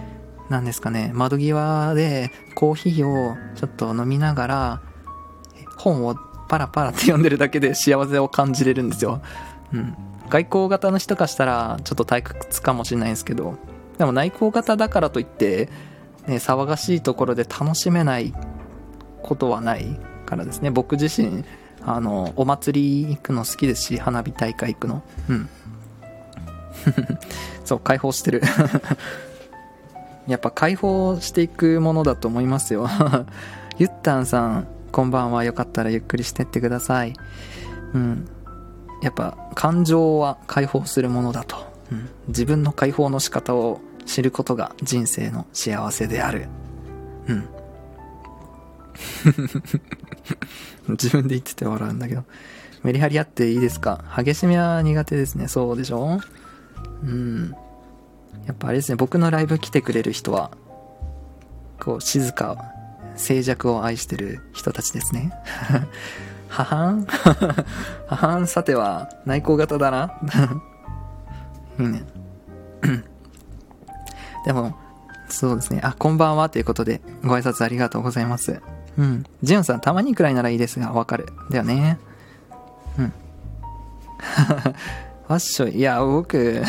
[0.49, 4.81] なんですかね、窓際でコーヒーをちょっと飲みながら、
[5.77, 6.15] 本を
[6.47, 9.21] パラパラって読んでるだけで幸せを感じれるんですよ。
[9.73, 9.95] うん。
[10.29, 13.57] 外交型の人からしたらちょっと退屈かもしれないんですけど、
[13.97, 15.69] でも内向型だからといって、
[16.27, 18.33] ね、騒がしいところで楽しめない
[19.21, 20.71] ことはないからですね。
[20.71, 21.43] 僕自身、
[21.81, 25.03] あの、お祭り行くの好きですし、花火大会行くの。
[25.29, 25.49] うん。
[27.63, 28.41] そう、解放してる
[30.27, 32.89] やっぱ解放していくものだと思いますよ
[33.77, 35.43] ゆったんさん、こんばんは。
[35.43, 37.13] よかったらゆっくりしてってください。
[37.93, 38.27] うん。
[39.01, 41.57] やっぱ感情は解放するものだと、
[41.91, 46.47] うん、自分の解放の仕方を知ることが人生の幸せである
[47.27, 47.47] うん
[50.89, 52.23] 自分で言ってて笑うんだけど。
[52.83, 54.03] メリハリあっていいですか？
[54.15, 55.47] 激しみは苦手ですね。
[55.47, 56.19] そうでしょ？
[57.03, 57.51] うん。
[58.45, 60.51] やっぱあれですね、僕のライブ来てくれる人は、
[61.79, 62.63] こう、静か、
[63.15, 65.31] 静寂を愛してる人たちですね。
[66.55, 67.03] ははん？
[68.07, 70.13] ははんさては、内向型だな。
[71.77, 72.03] いいね。
[74.45, 74.73] でも、
[75.27, 75.81] そうですね。
[75.83, 78.61] あ、こんばんはということで、ご挨拶ありがとうございます。
[78.97, 79.25] うん。
[79.43, 81.27] ジュンさん、たまにくらいならいいですが、わかる。
[81.49, 81.99] だよね。
[82.97, 83.13] うん。
[85.27, 86.63] ファッション、いや、僕、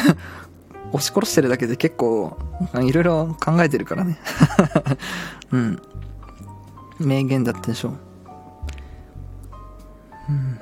[0.93, 2.37] 押し殺してるだけで結構、
[2.75, 4.19] いろいろ考えてるからね。
[5.53, 5.81] うん。
[6.99, 8.06] 名言だったでしょう。
[10.29, 10.61] うん。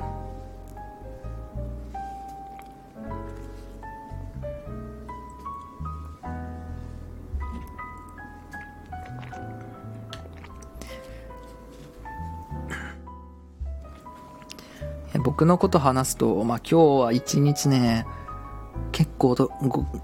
[15.22, 18.06] 僕のこと話すと、まあ、今日は一日ね、
[18.92, 19.50] 結構ど、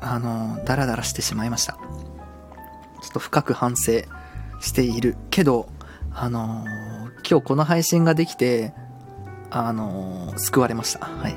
[0.01, 1.75] あの、ダラダラしてしまいました。
[1.75, 1.81] ちょ
[3.09, 4.03] っと深く反省
[4.61, 5.69] しているけど、
[6.13, 6.65] あの
[7.29, 8.75] 今日この配信ができて、
[9.51, 11.07] あの救われました。
[11.07, 11.33] はい。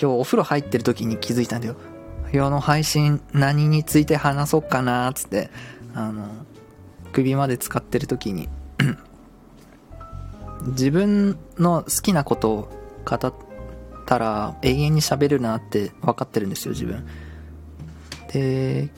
[0.00, 1.76] 今日お風呂入ってる時に気づいたんだよ。
[2.32, 5.50] 今日の配信何について話そうかなつって、
[5.94, 6.28] あの、
[7.12, 8.48] 首まで使ってる時に
[10.66, 12.68] 自分の好きなことを
[13.04, 13.34] 語っ
[14.04, 17.06] たら永遠に喋るなって分かってるんですよ、自分。
[18.32, 18.90] で、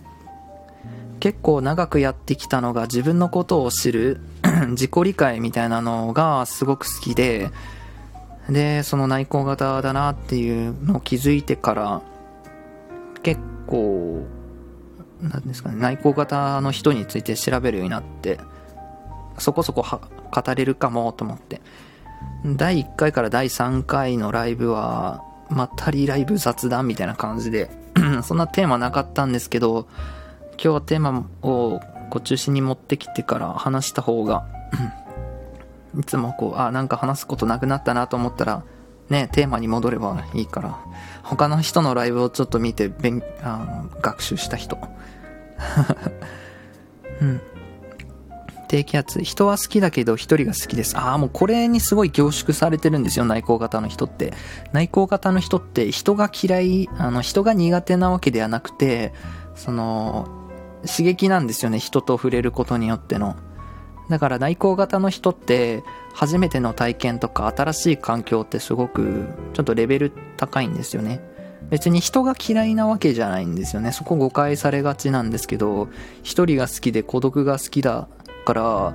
[1.20, 4.20] 結構長くやってきたのが自分のことを知る
[4.70, 7.50] 自己理解みたいなのがすごく好きで、
[8.48, 12.02] で、その内向型だなっていうのを気づいてから、
[13.22, 14.24] 結構、
[15.20, 18.38] なんですかね、内向型の人について調べるようになって、
[19.38, 21.60] そこそこ語れるかもと思って。
[22.44, 27.70] 第1回から第3回のライブは、まったりライブ雑談みたいな感じで
[28.24, 29.88] そんなテーマなかったんですけど、
[30.58, 34.46] 今日はテーマをこう中心に持ってきてから話した方が
[35.98, 38.62] いつもこう、あ、なんか話すことなくなったなと思ったら、
[39.08, 40.78] ね、テーマに戻ればいいから、
[41.22, 44.78] 他の人のライブをちょっと見て勉、あの学習した人。
[47.22, 47.40] うん。
[48.68, 49.22] 低気圧。
[49.22, 50.98] 人は好きだけど一人が好きです。
[50.98, 54.34] ああ、もうこれにすごい凝縮されてるんですよ、内向型の人って。
[54.72, 59.14] 内向型の人って人が嫌い、あの、人が苦手なわけではなくて、
[59.54, 60.28] その、
[60.86, 63.36] 刺激なんですよね、人と触れることによっての。
[64.08, 65.82] だから内向型の人って
[66.14, 71.20] 初めての体験とか新しい環境ってすごくちょっとレベル高いんですよね。
[71.70, 73.90] 別に人が嫌いなわけじゃないんですよね。
[73.90, 75.88] そこ誤解されがちなんですけど、
[76.22, 78.08] 一人が好きで孤独が好きだ
[78.44, 78.94] から、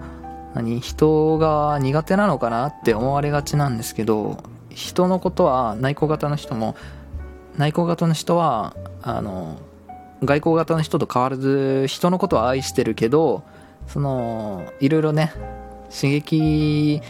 [0.53, 4.37] 何人が苦手なのかなって思われがちなんですけど、
[4.69, 6.75] 人のことは内向型の人も、
[7.57, 9.57] 内向型の人は、あの、
[10.23, 13.43] 外交型の人と変わらず人のことは愛してるけど、
[13.87, 15.33] その、いろいろね、
[15.89, 17.01] 刺激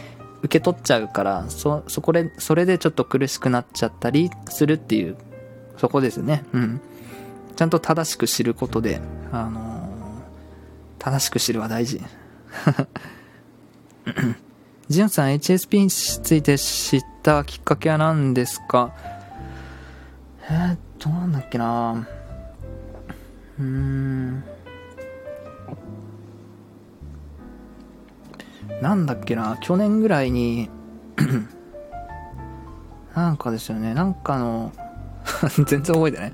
[0.42, 5.16] 受け取っちゃうから、そ、そこで、それでちょっと苦しくなっちゃったりするっていう、
[5.76, 6.44] そこですね。
[6.52, 6.80] うん。
[7.54, 9.88] ちゃんと正しく知ることで、あの
[10.98, 12.00] 正しく知るは大事。
[14.88, 18.92] ジュンさん、HSP について知ったきっかけは何ですか？
[20.50, 22.08] えー、どうなんだっけな
[23.62, 24.44] うーん。
[28.80, 30.68] なんだっけな去年ぐらいに
[33.14, 34.72] なんかですよね、なんかの
[35.66, 36.32] 全然覚えてない。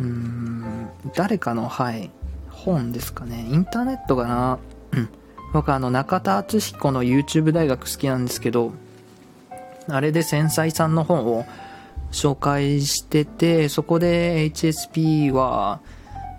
[0.00, 2.10] うん、誰かの、はい、
[2.50, 3.46] 本ですかね。
[3.48, 4.58] インターネットかな。
[5.52, 8.72] 僕あの、中田敦彦の YouTube 大学好きなんですけど、
[9.88, 11.46] あれで繊細さんの本を
[12.16, 15.80] 紹介してて、そこで HSP は、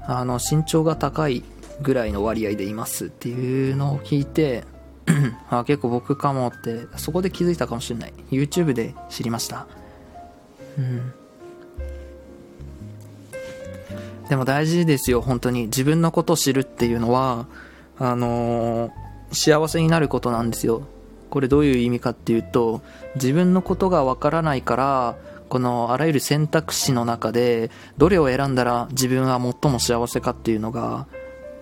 [0.08, 1.44] あの、身長が高い
[1.82, 4.64] ぐらいの割合でいますっていうのを聞いて、
[5.50, 8.14] あ結構僕かもって、そこで気づいたかもしれない。
[8.32, 9.68] YouTube で知りました。
[10.80, 11.14] うん。
[14.30, 15.66] でも大事ですよ、本当に。
[15.66, 17.46] 自分のことを知るっていうのは、
[18.00, 18.92] あのー、
[19.32, 20.82] 幸せになることなんですよ。
[21.30, 22.82] これどういう意味かっていうと、
[23.16, 25.16] 自分のことがわからないから、
[25.50, 31.08] このあらゆる選択肢の中で、どれを選んだら自分は最も幸せかっていうのが、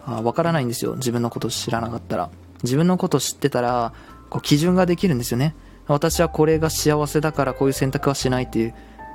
[0.06, 0.96] わからないんですよ。
[0.96, 2.30] 自分のことを知らなかったら。
[2.64, 3.94] 自分のことを知ってたら、
[4.30, 5.56] こう基準ができるんですよね。
[5.88, 8.74] 私はこれが幸せだからこういう選択はしないっていう。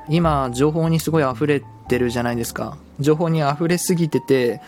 [0.09, 2.77] 今、情報にすごい溢れてるじゃないですか。
[2.99, 4.61] 情報に溢れすぎてて、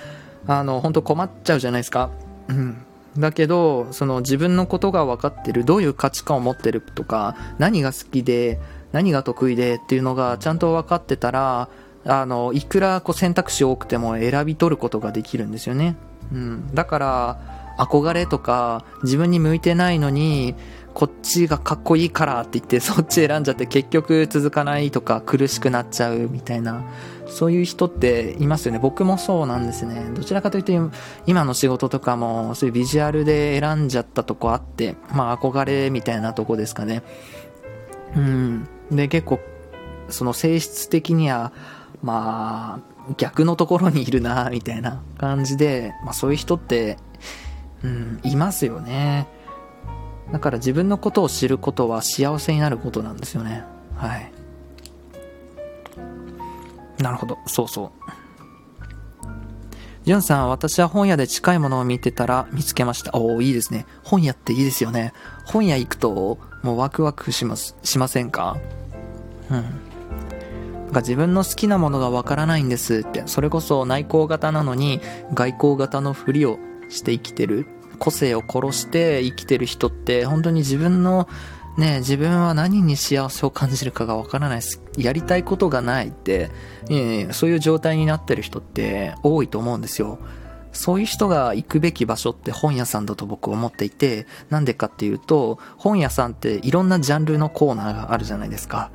[0.46, 2.10] あの、本当困っちゃうじゃないですか。
[2.48, 2.84] うん。
[3.18, 8.58] だけど、その自分のことが分かってる、どういう価値観を持ってるとか、何が好きで、
[8.92, 11.68] 何が得意でっていうのがちゃんと分かってたら、
[12.04, 15.96] あの、いくらこう選択肢多くても選び取ることができるんですよね。
[16.32, 16.74] うん。
[16.74, 17.40] だから、
[17.78, 20.54] 憧れとか、自分に向いてないのに、
[20.94, 26.84] こっちがかっこいいからって言ってそっち選んじゃって結局続かないとか苦しくなっちゃうみたいな
[27.26, 30.72] そういう人っていますよね僕もそうなんですねどちらかというと
[31.26, 37.02] 今の仕事とかもそういうビジュアルで選んじゃったとこあってまあ憧れみたいなとこですかね
[38.14, 39.40] うんで結構
[40.08, 41.52] その性質的には
[42.02, 46.98] まあ逆のところにいるな みたいな感じで、まあ、そういう人って
[47.82, 49.26] うんいますよね
[50.32, 53.64] だから自分のことを知ることは幸せになることなんですよね。
[53.96, 54.32] はい。
[57.02, 57.36] なるほど。
[57.46, 57.90] そうそう。
[60.04, 63.14] ジュンさん、私は本屋で近いものを見てたら見つけました。
[63.14, 63.86] おおいいですね。
[64.02, 65.12] 本屋っていいですよね。
[65.44, 68.56] 本屋行くと、もうワクワクします、しませんか？
[69.52, 70.92] うん。
[70.92, 73.22] が自分の好きなものがわからないんですって。
[73.26, 75.00] それこそ内向型なのに
[75.34, 77.66] 外向型のふりをして生きてる
[77.98, 81.28] 個性を殺して生きてる人って本当に自分の
[81.76, 84.82] ね、自分は何に幸せを感じるかがわからないです。
[84.98, 86.50] やりたいことがないって、
[86.90, 90.18] えそういう状態になってる人って多いと思うんですよ。
[90.72, 98.90] そういう人が行くべき場所って本屋さんだと僕思っていて、なんでかっていうと、本屋さんっていろんなジャンルのコーナーがあるじゃないですか。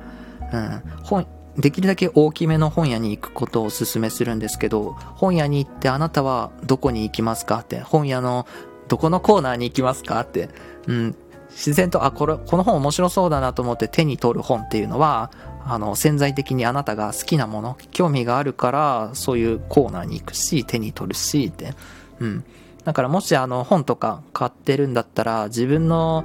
[0.52, 0.82] うん。
[1.02, 1.26] 本、
[1.56, 8.46] できるだけ大きめの本屋に行くことをお勧めするんですけど、本屋に行ってあなたはどこに行きますかって、本屋の
[8.88, 10.48] どこのコーナーに行きますかって、
[10.86, 11.16] うん、
[11.50, 15.30] 自然と、あ、これ、この本面白そうだなと思って手に取る本っていうのは、
[15.64, 21.74] あの、潜在的にあなたが好きなもの、興味があるから、そういうコーナーに行くし、手に取るし、って。
[22.20, 22.44] うん。
[22.84, 26.24] だからもしあの、本とか買ってるんだったら、自分の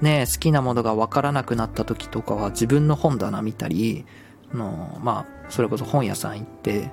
[0.00, 4.04] ね、好きなものがわからなくなった時とかは、自分の本棚見たり、
[4.54, 6.90] の、まあ、それこそ本屋さん行って、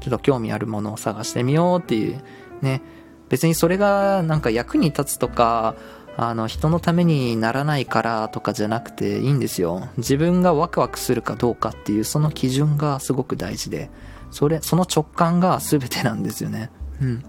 [0.00, 2.22] ちょっと興味あるものを探してみようっていう、
[2.62, 2.82] ね、
[3.28, 5.74] 別にそれがなんか役に立つとか、
[6.16, 9.88] あの、人のためにならないからとかじゃなくていいんですよ。
[9.98, 13.90] 自分がワクワクするかどうかっていうその基準がすごく大事で、
[14.30, 16.70] それ、その直感が全てなんですよね。
[17.02, 17.24] うん。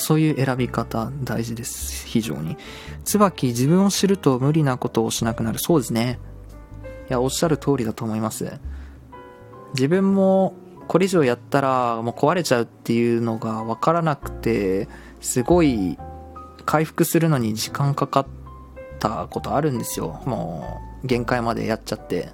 [0.00, 2.06] そういう選び方大事です。
[2.06, 2.56] 非常に。
[3.04, 5.58] 椿、自分を知ると無理なことをしなくなる。
[5.58, 6.18] そうですね。
[7.08, 8.60] いや、おっしゃる通りだと思います。
[9.74, 10.54] 自分も
[10.88, 14.88] これ以上やったらもう壊れちゃうっていうのが分からなくて
[15.20, 15.96] すごい
[16.66, 18.26] 回復するのに時間かかっ
[18.98, 22.30] たことあるんですよもう限界までやっちゃって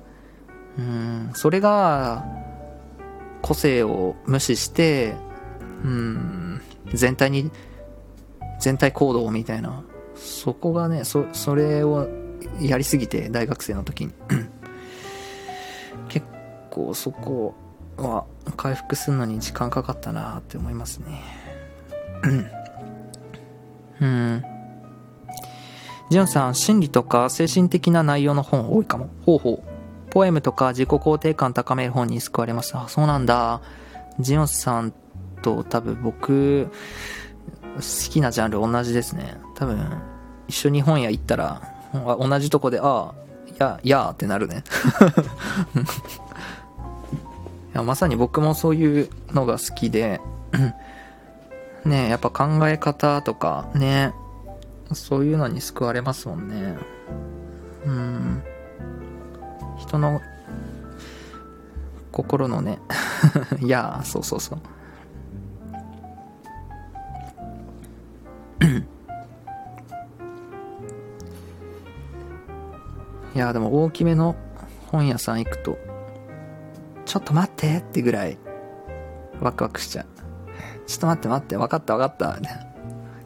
[0.78, 2.24] うんそれが
[3.42, 5.16] 個性を無視して
[5.84, 6.62] うん
[6.92, 7.50] 全体に
[8.60, 9.84] 全体行動みたいな
[10.14, 12.08] そこがねそそれを
[12.60, 14.12] やりすぎて大学生の時に
[16.08, 16.26] 結
[16.70, 17.54] 構そこ
[17.96, 18.24] は
[18.56, 21.22] 回復するのに時間かかったなって思いますね。
[24.00, 24.44] うん。
[26.10, 29.10] ジュンさん、心理とか精神的な内容の本多いかも。
[29.24, 30.10] ほうほう。
[30.10, 32.76] ポエムとか自己肯定感高める本に救われます。
[32.76, 33.60] あ、そうなんだ。
[34.20, 34.92] ジュンさん
[35.46, 36.68] と多分僕、
[37.76, 39.38] 好きなジャンル同じですね。
[39.54, 40.02] 多分、
[40.48, 43.14] 一緒に本屋行ったら、同じとこで、ああ、
[43.58, 44.64] や、やーってなるね。
[47.74, 50.18] いやまさに僕もそういうのが好きで
[51.84, 54.14] ねやっぱ考え方とかね
[54.94, 56.74] そういうのに救われますもんね
[57.84, 58.42] うん
[59.76, 60.22] 人の
[62.12, 62.78] 心のね
[63.60, 64.58] いやそうそうそう
[73.34, 74.34] いやでも大きめの
[74.86, 75.76] 本屋さん行くと
[77.06, 78.36] ちょっと待ってってぐらい、
[79.40, 80.06] ワクワクしちゃう。
[80.86, 82.38] ちょっと待って待って、分かった分かった、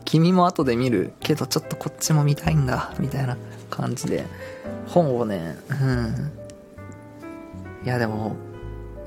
[0.04, 3.36] 君も後で見るけどちょっとこっちも見たいんだ、みたいな
[3.70, 4.26] 感じで、
[4.86, 6.32] 本をね、うん。
[7.84, 8.36] いやでも、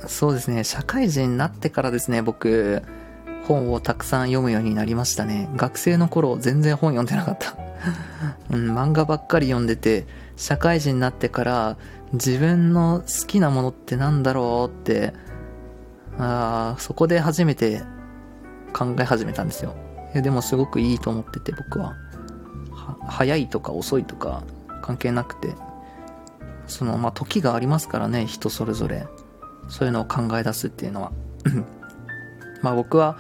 [0.07, 2.81] そうですね、社会人になってからですね、僕、
[3.47, 5.49] 本をたくさん読むようになりましたね。
[5.55, 7.55] 学生の頃全然本読んでなかった。
[8.49, 11.77] うん、漫画ばっかり読んでて、社会人になってから
[12.13, 15.13] 自分の好きなものってなんだろうって、
[16.17, 17.81] あそこで初めて
[18.71, 19.75] 考え始めたんですよ。
[20.13, 21.95] いやでもすごくいいと思ってて僕は。
[22.71, 24.43] は早いとか遅いとか
[24.81, 25.55] 関係なくて。
[26.67, 29.07] その、まあ、時がありますからね、人それぞれ。
[29.69, 31.11] そういうのを考え出すっていうのは。
[32.63, 33.17] まあ僕は、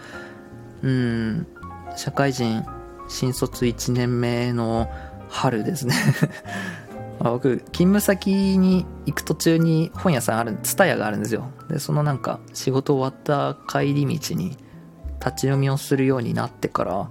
[0.81, 1.47] うん、
[1.95, 2.65] 社会人
[3.07, 4.89] 新卒1年目の
[5.29, 5.93] 春ですね。
[7.19, 11.45] ま僕勤務先に行く途中に本屋さんある蔦屋があるんですよ。
[11.69, 14.57] でそのなんか仕事終わった帰り道に
[15.19, 17.09] 立ち読みをするようになってから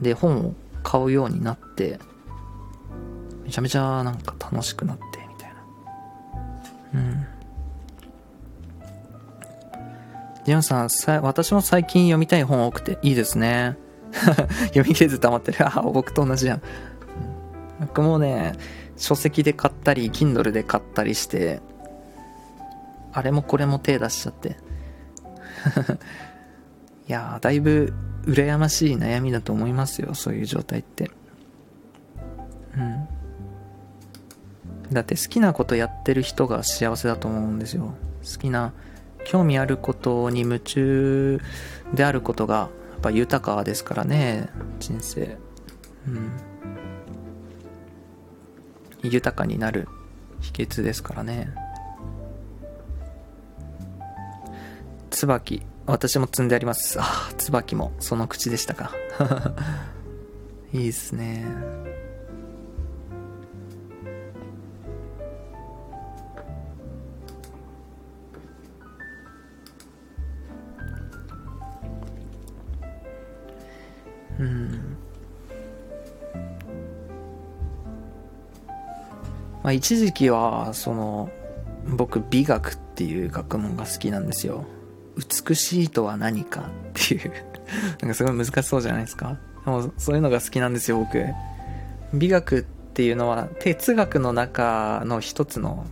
[0.00, 1.98] で本を買うようになって
[3.44, 5.56] めちゃめちゃなんか楽しくなってみたいな。
[6.94, 7.35] うん。
[10.46, 13.76] ジオンさんさ私も最近読みたい本多くていいですね。
[14.70, 15.58] 読み切れず溜まってる。
[15.66, 16.62] あ僕と同じやん。
[17.80, 18.52] 僕もね
[18.96, 21.60] 書籍で買ったり Kindle で買ったりして
[23.12, 24.50] あれもこれも手出しちゃって。
[27.08, 27.92] いやーだいぶ
[28.26, 31.10] 羨ましい悩みだと思いますよそういう状態って。
[32.76, 33.08] うん。
[34.92, 37.94] だって好きなことやってる人が幸せだと思うんですよ。
[38.22, 38.72] 好きな
[39.26, 41.40] 興味あることに夢中
[41.92, 44.48] であることがやっぱ豊かですからね
[44.78, 45.36] 人生。
[46.06, 46.30] うん。
[49.02, 49.88] 豊かになる
[50.40, 51.52] 秘訣ですからね。
[55.10, 56.98] 椿私も積んであります。
[57.00, 57.04] あ
[57.36, 58.92] 椿もその口でしたか。
[60.72, 61.44] いいっすね。
[79.66, 81.28] まあ、一時期はその
[81.88, 84.64] 僕美学っていう学問が好きなんですよ。
[85.16, 86.64] 美しいとは何かっ
[86.94, 87.32] ていう。
[88.00, 89.36] なんかすごい難しそうじゃないですか。
[89.64, 91.20] でもそういうのが好きなんですよ僕。
[92.14, 95.84] 美学っていうのは哲学の中の一つの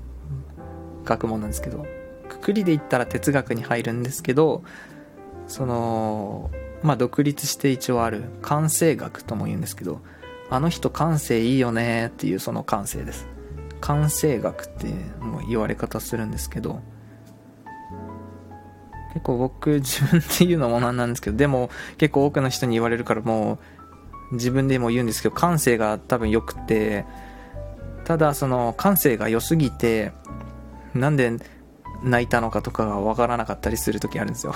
[1.05, 1.85] 学問なんですけど。
[2.29, 4.62] くくりで言ったら哲学に入るんですけど
[5.47, 6.51] その
[6.83, 8.22] まあ独立して一応ある。
[8.41, 10.01] 感性学とも言うんですけど。
[10.49, 13.34] あの人感性いいよねっていうその感性です。
[13.85, 14.87] 感性学って
[15.20, 16.80] もう言われ方するんですけど
[19.12, 21.68] 結構僕自分で言うのもなんなんですけどでも
[21.99, 23.59] 結構多くの人に言われるからも
[24.32, 27.05] う自分でも言うんですけど感性が多分良くて
[28.07, 30.12] ただその感性が良すぎて
[30.95, 31.32] なんで
[32.03, 34.55] 泣いたのかとかが分からなかったりする時あるんですよ。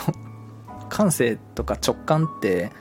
[0.88, 2.72] 感性とか直感って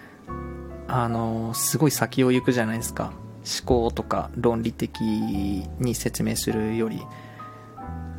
[0.87, 3.11] あのすごい先を行くじゃないですか。
[3.47, 7.01] 思考とか論理的に説明するより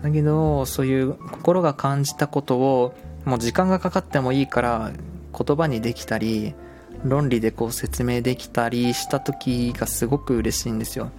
[0.02, 4.92] だけどそういう心が感じたことをもう時間がかかってもいいから
[5.36, 6.54] 言葉にできたり
[7.04, 11.10] 論理でこう説明できたりした時がすごく嬉しいんですよ。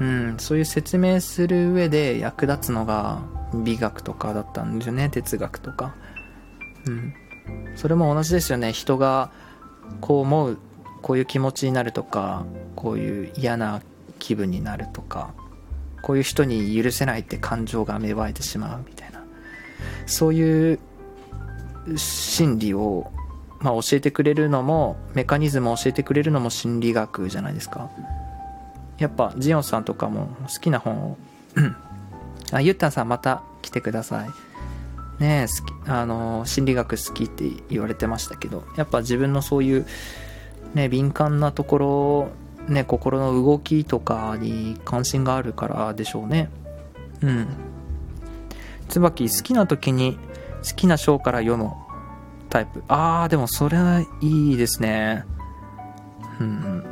[0.00, 3.22] うんそういう説明する上で役立つのが
[3.64, 5.94] 美学とかだったんですよね哲学とか。
[6.86, 7.14] うん。
[7.76, 8.72] それも同じですよね。
[8.72, 9.30] 人が
[10.00, 10.58] こう思う
[11.02, 12.44] こういう気持ちになるとか
[12.76, 13.82] こういう嫌な
[14.18, 15.34] 気分になるとか
[16.00, 19.22] こういう人に許せないって感情が芽生えてしまうみたいな
[20.06, 20.78] そういう
[21.96, 23.10] 心理を、
[23.60, 27.90] まあ、教えてくれるのもメカニズムを教えてくれるのも心理学じゃないですか。
[28.98, 31.16] やっぱジオンさんとかも好きな本を
[32.52, 34.28] あゆったんさんまた来てください。
[35.18, 39.86] ねえ好きあの心理学好きって言われてましたけどやっぱ自分のそういう
[40.74, 42.28] ね、敏感なところ、
[42.68, 46.50] ね、心の動きとかに関心があるからでしょうね。
[47.22, 47.46] うん。
[48.88, 50.18] 椿、好きな時に
[50.62, 51.70] 好きな章から読む
[52.48, 52.82] タイプ。
[52.88, 55.24] あー、でもそれはいいですね。
[56.40, 56.84] うん。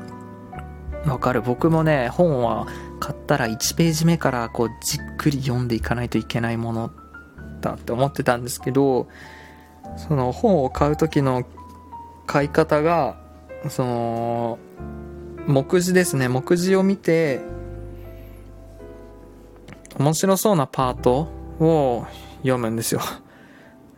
[1.06, 1.42] わかる。
[1.42, 2.66] 僕もね、本は
[2.98, 6.90] 買ったら1ページ目からこうじっくり読んでいかないといけないもの
[7.60, 9.08] だって思ってたんですけど、
[9.96, 11.44] その本を買う時の
[12.26, 13.19] 買い方が
[13.68, 14.58] その
[15.46, 16.28] 目次ですね。
[16.28, 17.40] 目次を見て
[19.98, 22.06] 面白そうなパートを
[22.38, 23.00] 読むんですよ。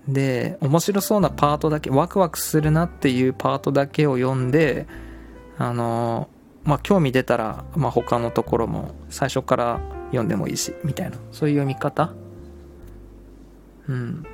[0.09, 4.89] で面白そうなパートだけワクワクするなっていうパートだけを読んで
[5.59, 6.29] あの
[6.65, 11.17] まあ興味出たら、まあ、他のところも最初から読んでもいいしみたいな。
[11.31, 12.13] そういう読み方。
[13.89, 14.27] うん。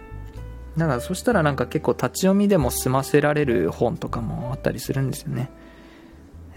[0.78, 5.50] だからそしたらなんか結構立ち読みでも済ませられる本とかもあったりするんですよね。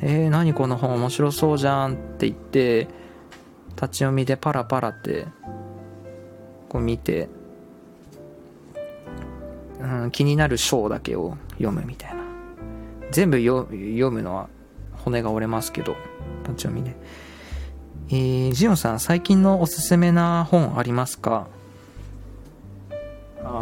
[0.02, 2.88] えー、何この本面白そうじゃんって言って、
[3.76, 5.28] 立ち読みでパラパラって
[6.70, 7.30] こう見て、
[9.80, 12.22] うん、気になる章だけを読むみたいな。
[13.12, 13.68] 全部読
[14.12, 14.50] むのは
[14.94, 15.96] 骨が折れますけど、
[16.44, 16.96] 立ち読みで。
[18.10, 21.48] えー、ジオンさん、最近のおすすめな本ありますか？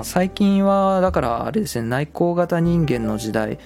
[0.04, 3.60] 最近はだからあれですね内向型人間の時代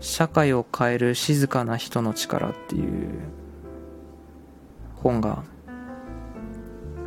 [0.00, 3.08] 社会を変える静かな人の力っていう
[4.96, 5.44] 本が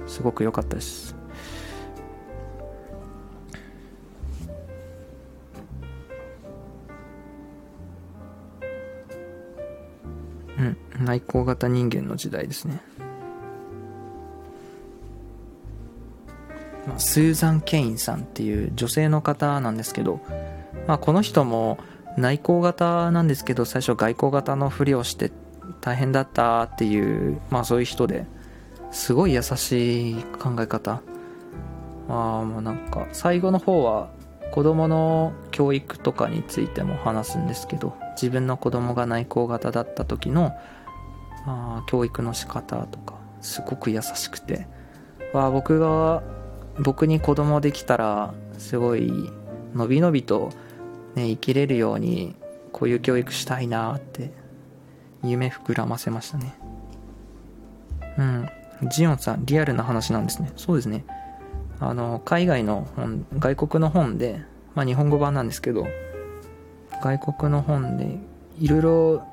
[0.08, 1.16] すごく良かったです。
[10.58, 12.82] うん内向型人間の時代ですね。
[17.00, 20.20] スーザン・ケインさんっていう女性の方なんですけど、
[20.88, 21.78] まあ、この人も
[22.18, 25.32] 内向型なんですけど最初外向型のふりをして
[25.82, 28.26] 大変だったっていう、まあ、そういう人で
[28.92, 31.02] すごい優しい考え方。
[32.10, 34.10] ああもうなんか最後の方は
[34.52, 40.52] 子供の教育とかについても話すんですけど自分の子供が内向型だった時の
[41.46, 44.68] あ教育の仕方とかすごく優しくて。
[45.34, 46.24] わ僕が
[46.80, 49.32] 僕に子供できたらすごい
[49.74, 50.50] のびのびと、
[51.16, 52.36] ね、生きれるように
[52.72, 54.32] こういう教育したいなって
[55.24, 56.56] 夢膨らませましたね。
[58.18, 58.50] うん。
[58.90, 60.52] ジオンさんリアルな話なんですね。
[60.56, 61.06] そうですね。
[61.82, 64.42] あの海外の本外国の本で、
[64.76, 65.88] まあ、日本語版なんですけど
[67.02, 68.18] 外国の本で
[68.60, 69.28] いろいろ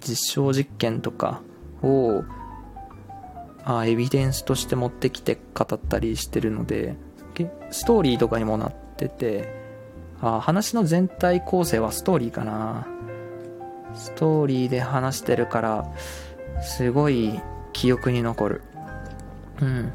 [0.00, 1.40] 実証実験とか
[1.82, 2.24] を
[3.64, 6.96] あエビデンスとして持ってきて語ったりしてるので
[7.70, 9.58] ストーリーとかにもなってて
[10.20, 12.86] あ話の全体構成はストーリーかな。
[13.94, 15.92] ストーリーで話してるから
[16.62, 17.40] すごい
[17.72, 18.62] 記憶に残る。
[19.60, 19.92] うん。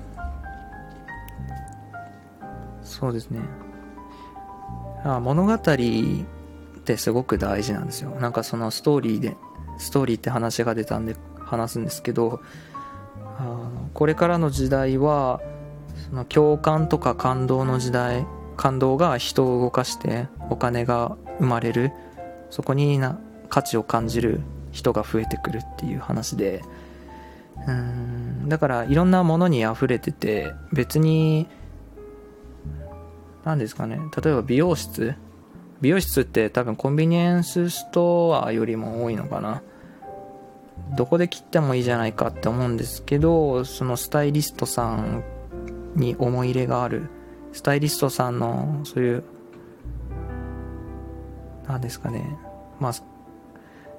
[2.82, 3.42] そうですね。
[5.04, 5.60] あ物語っ
[6.86, 8.12] てすごく大事なんですよ。
[8.12, 9.36] なんかそのストーリーで
[9.78, 12.42] ストーリーって話が出たんで話すんですけど
[13.38, 15.42] あのこれからの時代は
[16.10, 18.26] その共感とか感動の時代
[18.58, 21.92] 感動が人を動かしてお金が生まれる。
[22.50, 24.42] そこにな価値を感じる
[24.72, 26.62] 人が増えてくるっていう話で。
[27.68, 31.48] うんだからいろんなものに溢れてて別に
[33.46, 34.00] 何ですかね。
[34.24, 35.16] 例えば美容室。
[35.82, 39.62] 美容室って多分コンビニエンスストアよりも多いのかな。
[40.96, 45.24] どこで切ってもいいじゃないかって思うんですけどそのスタイリストさん
[45.96, 47.10] に思い入れがある
[47.52, 49.24] スタイリストさんのそういう
[51.68, 52.38] 何ですかね
[52.80, 52.94] まあ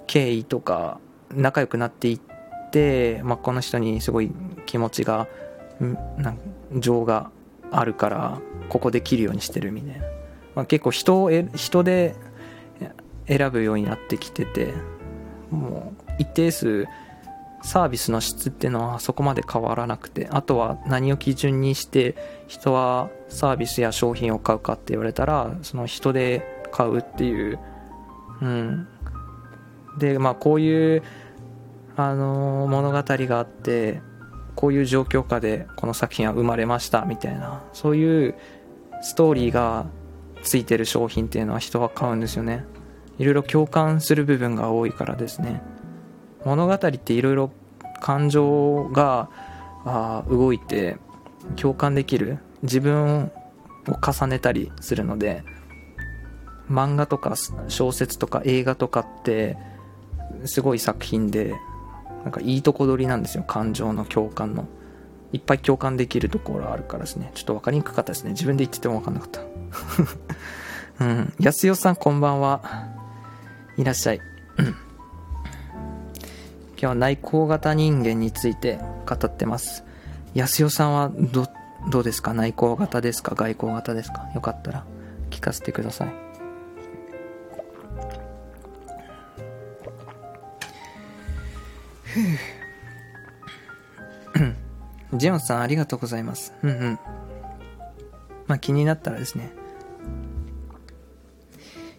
[0.07, 1.01] 経緯とか
[1.33, 4.33] 仲良くなっていって、まあ、この人にすごい
[4.67, 5.27] 気持ちが
[6.19, 6.39] なん
[6.79, 7.31] 情が
[7.71, 10.07] あるからここで切るようにしてるみたいな、
[10.55, 12.15] まあ、結構人を人で
[13.27, 14.75] 選ぶようになってきてて
[15.51, 16.87] もう一定数
[17.63, 22.15] サービスの質っていうのはそこまで変わらなくてあとは何を基準にして
[22.47, 27.59] 人はサービスや商品を買うかって言われたらその人で買うっていう
[28.43, 28.89] うん。
[29.99, 31.03] でまあこういう
[31.97, 34.03] あの物語があって
[34.57, 38.35] こういう状況下でこの作品は生まれましたみたいなそういう
[39.03, 39.87] ストーリーが
[40.43, 42.65] ついてる商品っていうのは人は買うんですよね。
[43.19, 45.63] いろいろ共感する部分が多いからですね。
[46.45, 47.51] 物語っていろいろ
[48.01, 49.29] 感情が
[49.85, 50.99] あ動いて
[51.57, 53.31] 共感できる自分を
[53.87, 55.45] 重ねたりするので
[56.71, 57.35] 漫画とか
[57.69, 59.57] 小説とか映画とかって
[60.47, 61.55] すごい作品で
[62.23, 64.67] なんかいいとこ取りなんですよ感情の共感の。
[65.33, 67.33] いっぱい共感できるところあるからですね。
[67.35, 68.31] ちょっと分かりにくかったですね。
[68.31, 69.41] 自分で言ってても分かんなかった。
[71.05, 71.33] うん。
[71.41, 72.63] 安代さんこんばんは。
[73.77, 74.21] いらっしゃい。
[76.85, 78.79] 今日は内向型人間について
[79.09, 79.85] 語ってます
[80.35, 81.49] 安代さんはど
[81.91, 82.35] どうですか？
[82.35, 83.35] 内向型ですか？
[83.35, 84.29] 外向型ですか？
[84.35, 84.85] よかったら
[85.31, 86.13] 聞かせてください
[95.15, 96.53] ジェオンさんありがとうございます。
[96.63, 96.99] うんうん。
[98.47, 99.55] まあ気になったらですね。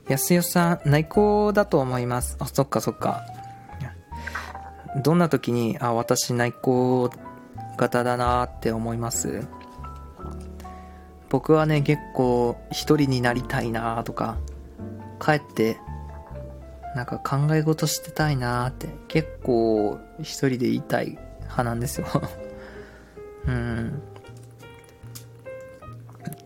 [0.09, 2.38] 安代さん、内向だと思います。
[2.39, 3.25] あ、そっかそっか。
[5.04, 7.10] どんな時に、あ、私内向
[7.78, 9.48] 型だなって思います？
[11.30, 14.38] 僕はね、結構一人になりたいなとか、
[15.20, 15.78] 帰って
[16.96, 22.08] なんか考え事してたいなって結構一人で言いたい派なんですよ。
[23.48, 24.02] うん。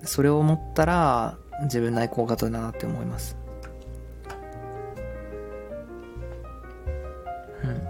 [0.03, 3.37] それを思ったら自分内向型だなって思います。
[7.63, 7.81] うん。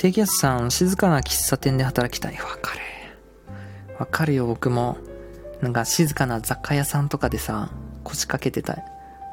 [0.00, 2.38] 低気圧さん、静かな喫茶店で働きたい。
[2.38, 2.80] わかる。
[3.98, 4.96] わかるよ、僕も。
[5.60, 7.70] なんか静かな雑貨屋さんとかでさ、
[8.02, 8.78] 腰掛けてた。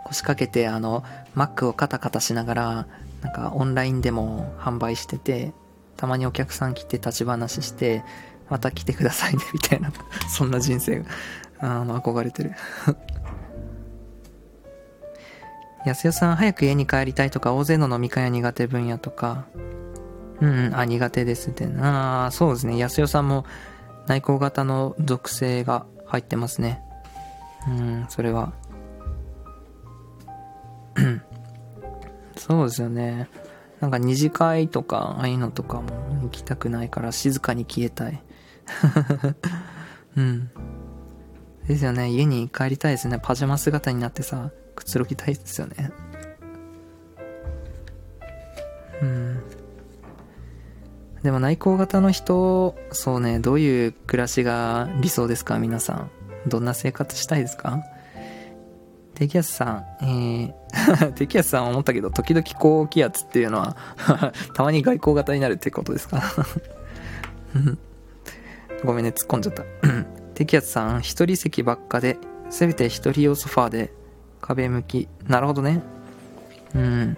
[0.03, 1.05] 腰掛けて、あの、
[1.35, 2.87] マックをカタカタしながら、
[3.21, 5.53] なんかオンラインでも販売してて、
[5.95, 8.03] たまにお客さん来て立ち話して、
[8.49, 9.93] また来てくださいね、みたいな。
[10.29, 11.05] そんな人生が、
[11.61, 12.51] あの、憧れてる。
[15.85, 19.45] 安代さん、早く家に帰りたいとか、大勢の飲み会は苦手分野とか、
[20.39, 21.65] うん、あ、苦手ですって。
[21.79, 22.77] ああ、そうですね。
[22.77, 23.45] 安代さんも
[24.07, 26.81] 内向型の属性が入ってますね。
[27.67, 28.53] うん、それは。
[32.37, 33.27] そうですよね。
[33.79, 35.89] なんか二次会とか、ああいうのとかも
[36.23, 38.23] 行きたくないから静かに消えたい。
[40.15, 40.49] うん。
[41.67, 42.09] ですよね。
[42.09, 43.19] 家に帰りたいですね。
[43.21, 45.91] パジャマ姿になってさ、くつろぎたいですよね。
[49.01, 49.43] うん。
[51.23, 55.93] でも内向型の人、そうね、どういう暮らしが理想ですか皆さ
[56.45, 56.49] ん？
[56.49, 57.83] どんな生活したいですか？
[59.15, 63.75] 低気圧さん、えー、低気圧さん思ったけど、時々高気圧っていうのは
[64.53, 66.21] たまに外交型になるってことですか？
[68.85, 69.63] ごめんね、突っ込んじゃった。
[70.35, 72.17] 低気圧さん、一人席ばっかで、
[72.51, 73.91] せめて一人用ソファーで
[74.39, 75.07] 壁向き。
[75.27, 75.81] なるほどね。
[76.75, 77.17] うん。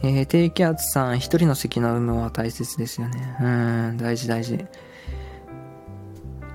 [0.00, 3.36] えー、低気圧さん、一人の席の有無は大切ですよね。
[3.40, 3.48] う
[3.94, 4.64] ん、大事大事。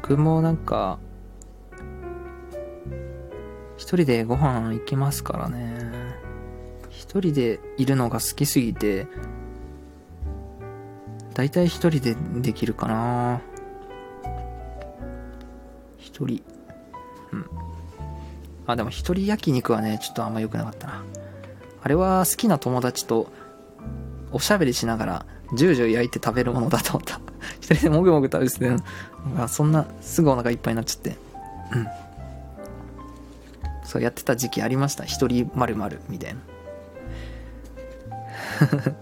[0.02, 0.98] 僕もなんか、
[3.76, 5.92] 一人でご飯行きますからね。
[6.90, 9.08] 一人でいるのが好きすぎて、
[11.34, 13.42] 大体一人でできるかな
[15.98, 16.44] 一人。
[17.34, 17.46] うん。
[18.68, 21.04] あ、でも一人焼肉はね、ちょっとあんま良くなかったな。
[21.84, 23.28] あれは好きな友達と
[24.32, 27.20] おしゃべりしながらジュージュー焼いて食べるものだと思った。
[27.60, 28.72] 一人でもぐもぐ食べてて、
[29.38, 31.18] あそんなすぐお腹いっぱいになっちゃって。
[31.74, 31.88] うん。
[33.84, 35.04] そうやってた時期ありました。
[35.04, 36.40] 一人まるまるみたいな。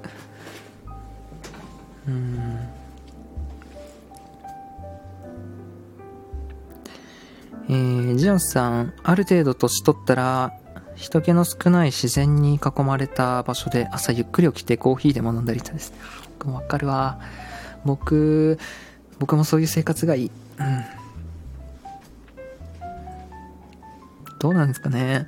[2.07, 2.59] うん。
[7.69, 10.51] えー、ジオンさん、ある程度年取ったら、
[10.95, 15.97] 人気の少ない自然に囲まれた場所で朝ゆっくり起きてコーヒーでも飲んだりしたですね。
[16.39, 17.19] 僕もわかるわ。
[17.85, 18.59] 僕、
[19.19, 20.31] 僕もそういう生活がいい。
[20.59, 20.83] うん。
[24.39, 25.27] どうなんですかね。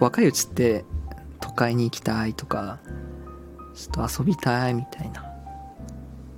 [0.00, 0.84] 若いうちって
[1.40, 2.78] 都会に行きたいとか、
[3.74, 5.24] ちょっと遊びたいみたいな。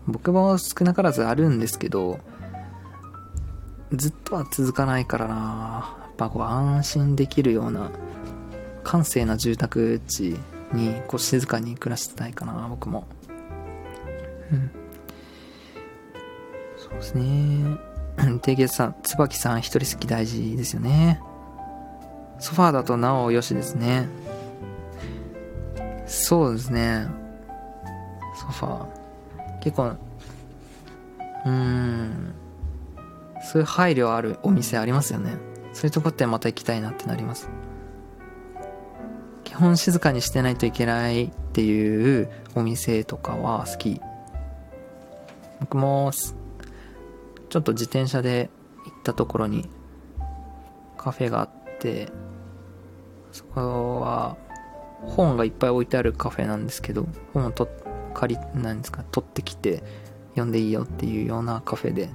[0.06, 2.18] 僕も少なからずあるんですけど、
[3.92, 7.90] ずっとは続かないからなやっぱこう安心できるような
[8.88, 10.34] 閑静な住宅地
[10.72, 13.06] にこう静かに暮らしてたいかな僕も。
[14.50, 14.70] うん。
[16.78, 17.76] そうですね。
[18.40, 21.20] 低月さん椿さん一人好き大事ですよね。
[22.38, 24.08] ソファーだとなおよしですね。
[26.06, 27.08] そうですね。
[28.40, 29.58] ソファー。
[29.60, 32.34] 結構うーん。
[33.52, 35.36] そういう配慮あるお店ありますよね。
[35.74, 37.50] そういうとこってまた行きたいなってなります。
[39.58, 44.00] 本静かにしてないといけないっていうお店とかは好き。
[45.60, 48.50] 僕もちょっと自転車で
[48.84, 49.68] 行ったところに
[50.96, 51.48] カフェがあっ
[51.80, 52.08] て
[53.32, 54.36] そこは
[55.02, 57.68] 本がいっぱい置いてあるカフェなんですけど本をと
[58.14, 59.82] 借りなんですか取ってきて
[60.30, 62.08] 読んでいいよっていうようなカフェで。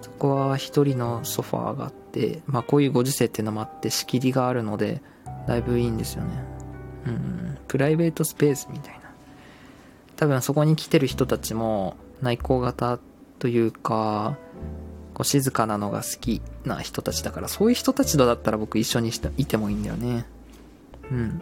[0.00, 5.02] そこは一人のソファーがあってまあこういうご時世っていうのもあって仕切りがあるので
[5.48, 6.57] だいぶいいんですよね。
[7.08, 9.00] うん、プライベートスペースみたいな。
[10.16, 12.98] 多分そこに来てる人たちも内向型
[13.38, 14.36] というか、
[15.14, 20.26] こう静かなのが好きな人たちだから、そういう人たちとだったら僕一緒にしていてもいいんだよね。
[21.10, 21.40] うん。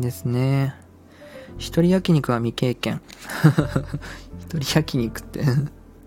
[0.00, 0.74] ですね。
[1.58, 3.00] 一人焼肉は未経験。
[4.40, 5.44] 一人焼肉って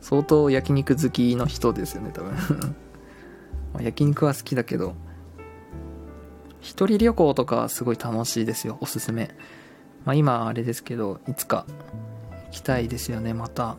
[0.01, 2.75] 相当焼肉好きの人ですよね、多分
[3.75, 4.95] まあ、焼肉は好きだけど、
[6.61, 9.35] 一人旅行とかすごい楽しいですよ、おすすめ。
[10.05, 11.65] まあ今あれですけど、いつか
[12.45, 13.75] 行きたいですよね、また。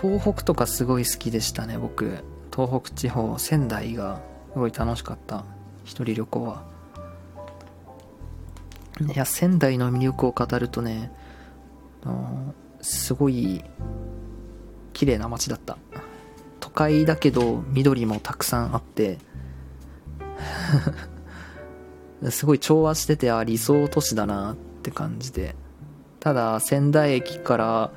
[0.00, 2.24] 東北とかすごい好きでしたね、僕。
[2.52, 4.20] 東北地方、仙台が
[4.52, 5.44] すごい楽しかった。
[5.84, 6.64] 一人旅行は。
[9.00, 11.12] いや、仙台の魅力を語るとね、
[12.80, 13.62] すごい
[14.92, 15.78] 綺麗な街だった。
[16.76, 19.18] 会だけど緑もたくさんあって。
[22.30, 25.54] すごい調和しててあ理想都市だなって感じで。
[26.20, 27.90] ただ仙台駅から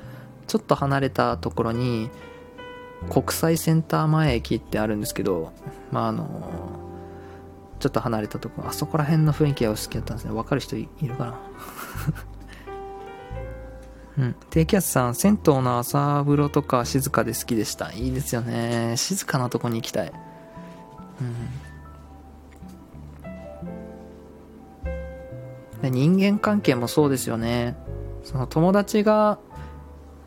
[0.46, 2.10] ちょっと離れたところに
[3.08, 5.52] 国際センター前駅ってあるんですけど
[5.90, 6.26] まああの
[7.80, 10.32] ちょっと離れたところあそこら辺の雰囲気が好きだったんですね。
[10.32, 11.34] わかる人いるかな？
[14.20, 14.36] うん。
[14.50, 17.90] 低気圧さん銭湯の朝風呂とか静かで好きでした。
[17.92, 18.94] いいですよね。
[18.96, 20.12] 静かなとこに行きたい。
[25.82, 25.90] うん。
[25.90, 27.74] 人間関係もそうですよね。
[28.22, 29.38] その友達が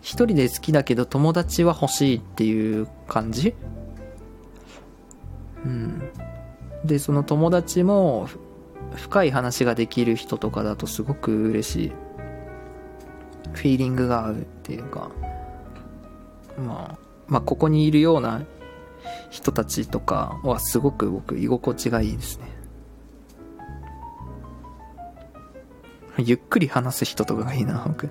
[0.01, 3.53] 一人で好きだけど友達は欲しいっていう感じ？
[5.63, 6.01] うん。
[6.83, 8.27] でその友達も
[8.95, 11.91] 深い話ができる人とかだとすごく嬉しい。
[13.53, 15.09] フィーリングが合うっていうか
[16.57, 18.43] まあまあここにいるような
[19.29, 22.45] 人たちとかはすごく僕居心地がいいですね。
[26.19, 28.09] ゆっくり話す人とかがいいな僕。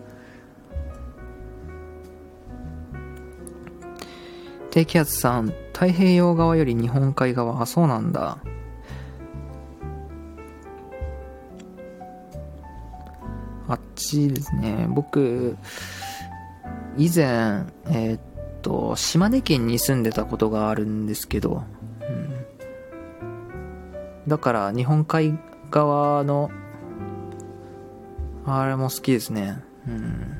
[4.71, 7.63] 低気圧さん太平洋側より日本海側。
[7.63, 8.39] あそうなんだ。
[14.03, 14.87] ちですね。
[14.89, 15.57] 僕
[16.97, 18.21] 以前えー、っ
[18.63, 21.65] と島根県に住んでたことがあるんですけど、
[22.01, 22.47] うん、
[24.29, 25.39] だから日本海
[25.71, 26.51] 側の
[28.45, 29.59] あれも好きですね。
[29.87, 30.39] うん。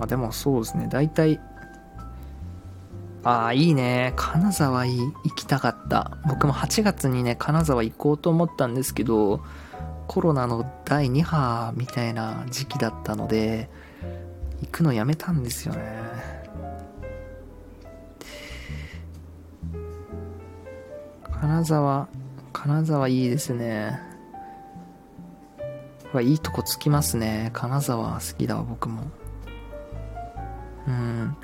[0.00, 0.88] あでもそうですね。
[0.90, 1.40] 大体
[3.22, 4.12] ああ、いいね。
[4.16, 5.69] 金沢行きたかった。
[6.26, 9.42] 僕も8月にね、金沢行こうと思ったんですけど、
[10.06, 13.68] コロナの第2波みたいな時期だったので、
[14.60, 15.80] 行くのやめたんですよね。
[21.40, 22.08] 金沢、
[22.52, 24.00] 金沢いいですね。
[26.22, 27.50] いいとこつきますね。
[27.52, 29.04] 金沢好きだわ、僕も。
[30.86, 31.36] うん。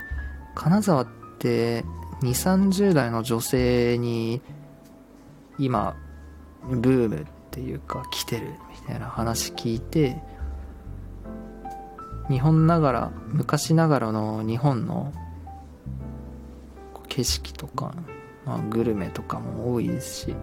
[0.54, 1.06] 金沢っ
[1.38, 1.84] て
[2.22, 4.40] 2 3 0代の女性に
[5.58, 5.96] 今
[6.68, 10.16] ブームっていうか来てるみたいな話聞いて
[12.28, 15.12] 日本ながら昔ながらの日本の
[17.08, 17.94] 景色とか、
[18.44, 20.34] まあ、グルメとかも多いですし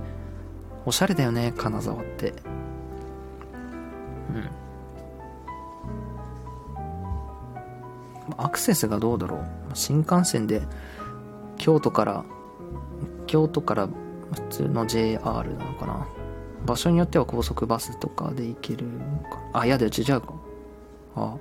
[0.86, 2.34] おしゃれだよね金沢って。
[4.30, 4.50] うん。
[8.38, 9.46] アクセスがどうだろう。
[9.74, 10.62] 新幹線で
[11.58, 12.26] 京都から
[13.28, 13.94] 京都から普
[14.50, 15.22] 通の JR
[15.58, 16.08] なのかな？
[16.66, 19.40] 場所によっては高速バスとかで行けるのか？
[19.54, 20.34] あいやで違うか。
[21.16, 21.38] あ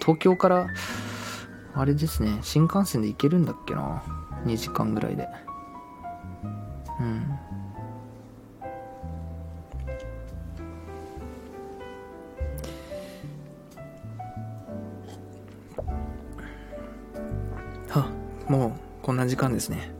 [0.00, 0.68] 東京から
[1.74, 4.02] あれですね新幹線で行けるんだっけな
[4.44, 5.28] ？2時間ぐらいで。
[7.00, 7.38] うん。
[19.10, 19.90] こんな時間ですね。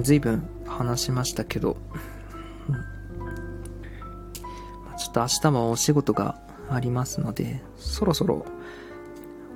[0.00, 1.76] 随分話しましたけど、
[4.96, 6.40] ちょっと明日もお仕事が
[6.70, 8.46] ありますので、そろそろ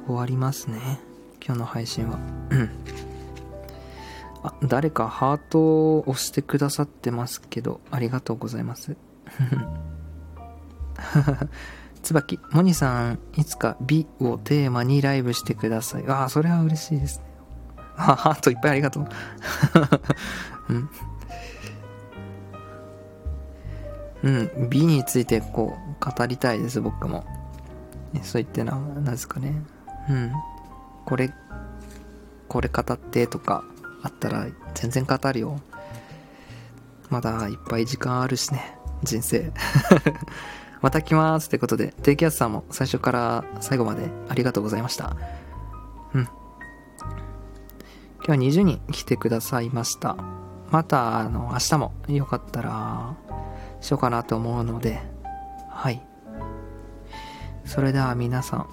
[0.04, 1.00] 終わりますね。
[1.42, 2.18] 今日の配信は。
[4.62, 5.60] 誰かハート
[5.98, 8.96] を押してくださってますけど、ありがとうございます。
[12.02, 16.06] 椿、モニさん、いつか美をテーマにライブしてください。
[16.06, 17.24] ああ、それは嬉しいですね。
[17.96, 19.08] あ、ハートいっぱいありがとう。
[20.70, 20.90] うん。
[24.22, 24.30] う
[24.64, 27.24] ん、美についてこう、語りたいです、僕も。
[28.22, 29.62] そう言ってな、なんですかね。
[30.08, 30.32] うん。
[31.04, 31.32] これ、
[32.48, 33.64] これ語ってとか、
[34.06, 35.60] あったら全然語るよ。
[37.10, 39.52] まだいっぱい時間あるしね、人生。
[40.80, 45.16] また来ますってことで、低気圧さんも最初から最後までありがとうございました。
[46.14, 46.22] うん。
[48.24, 50.16] 今日は20人来てくださいました。
[50.70, 53.14] また、あの、明日もよかったら、
[53.80, 55.00] しようかなと思うので、
[55.70, 56.04] はい。
[57.64, 58.66] それでは皆さん、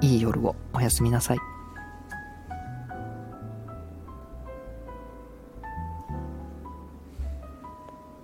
[0.00, 1.53] いい夜をおやすみなさい。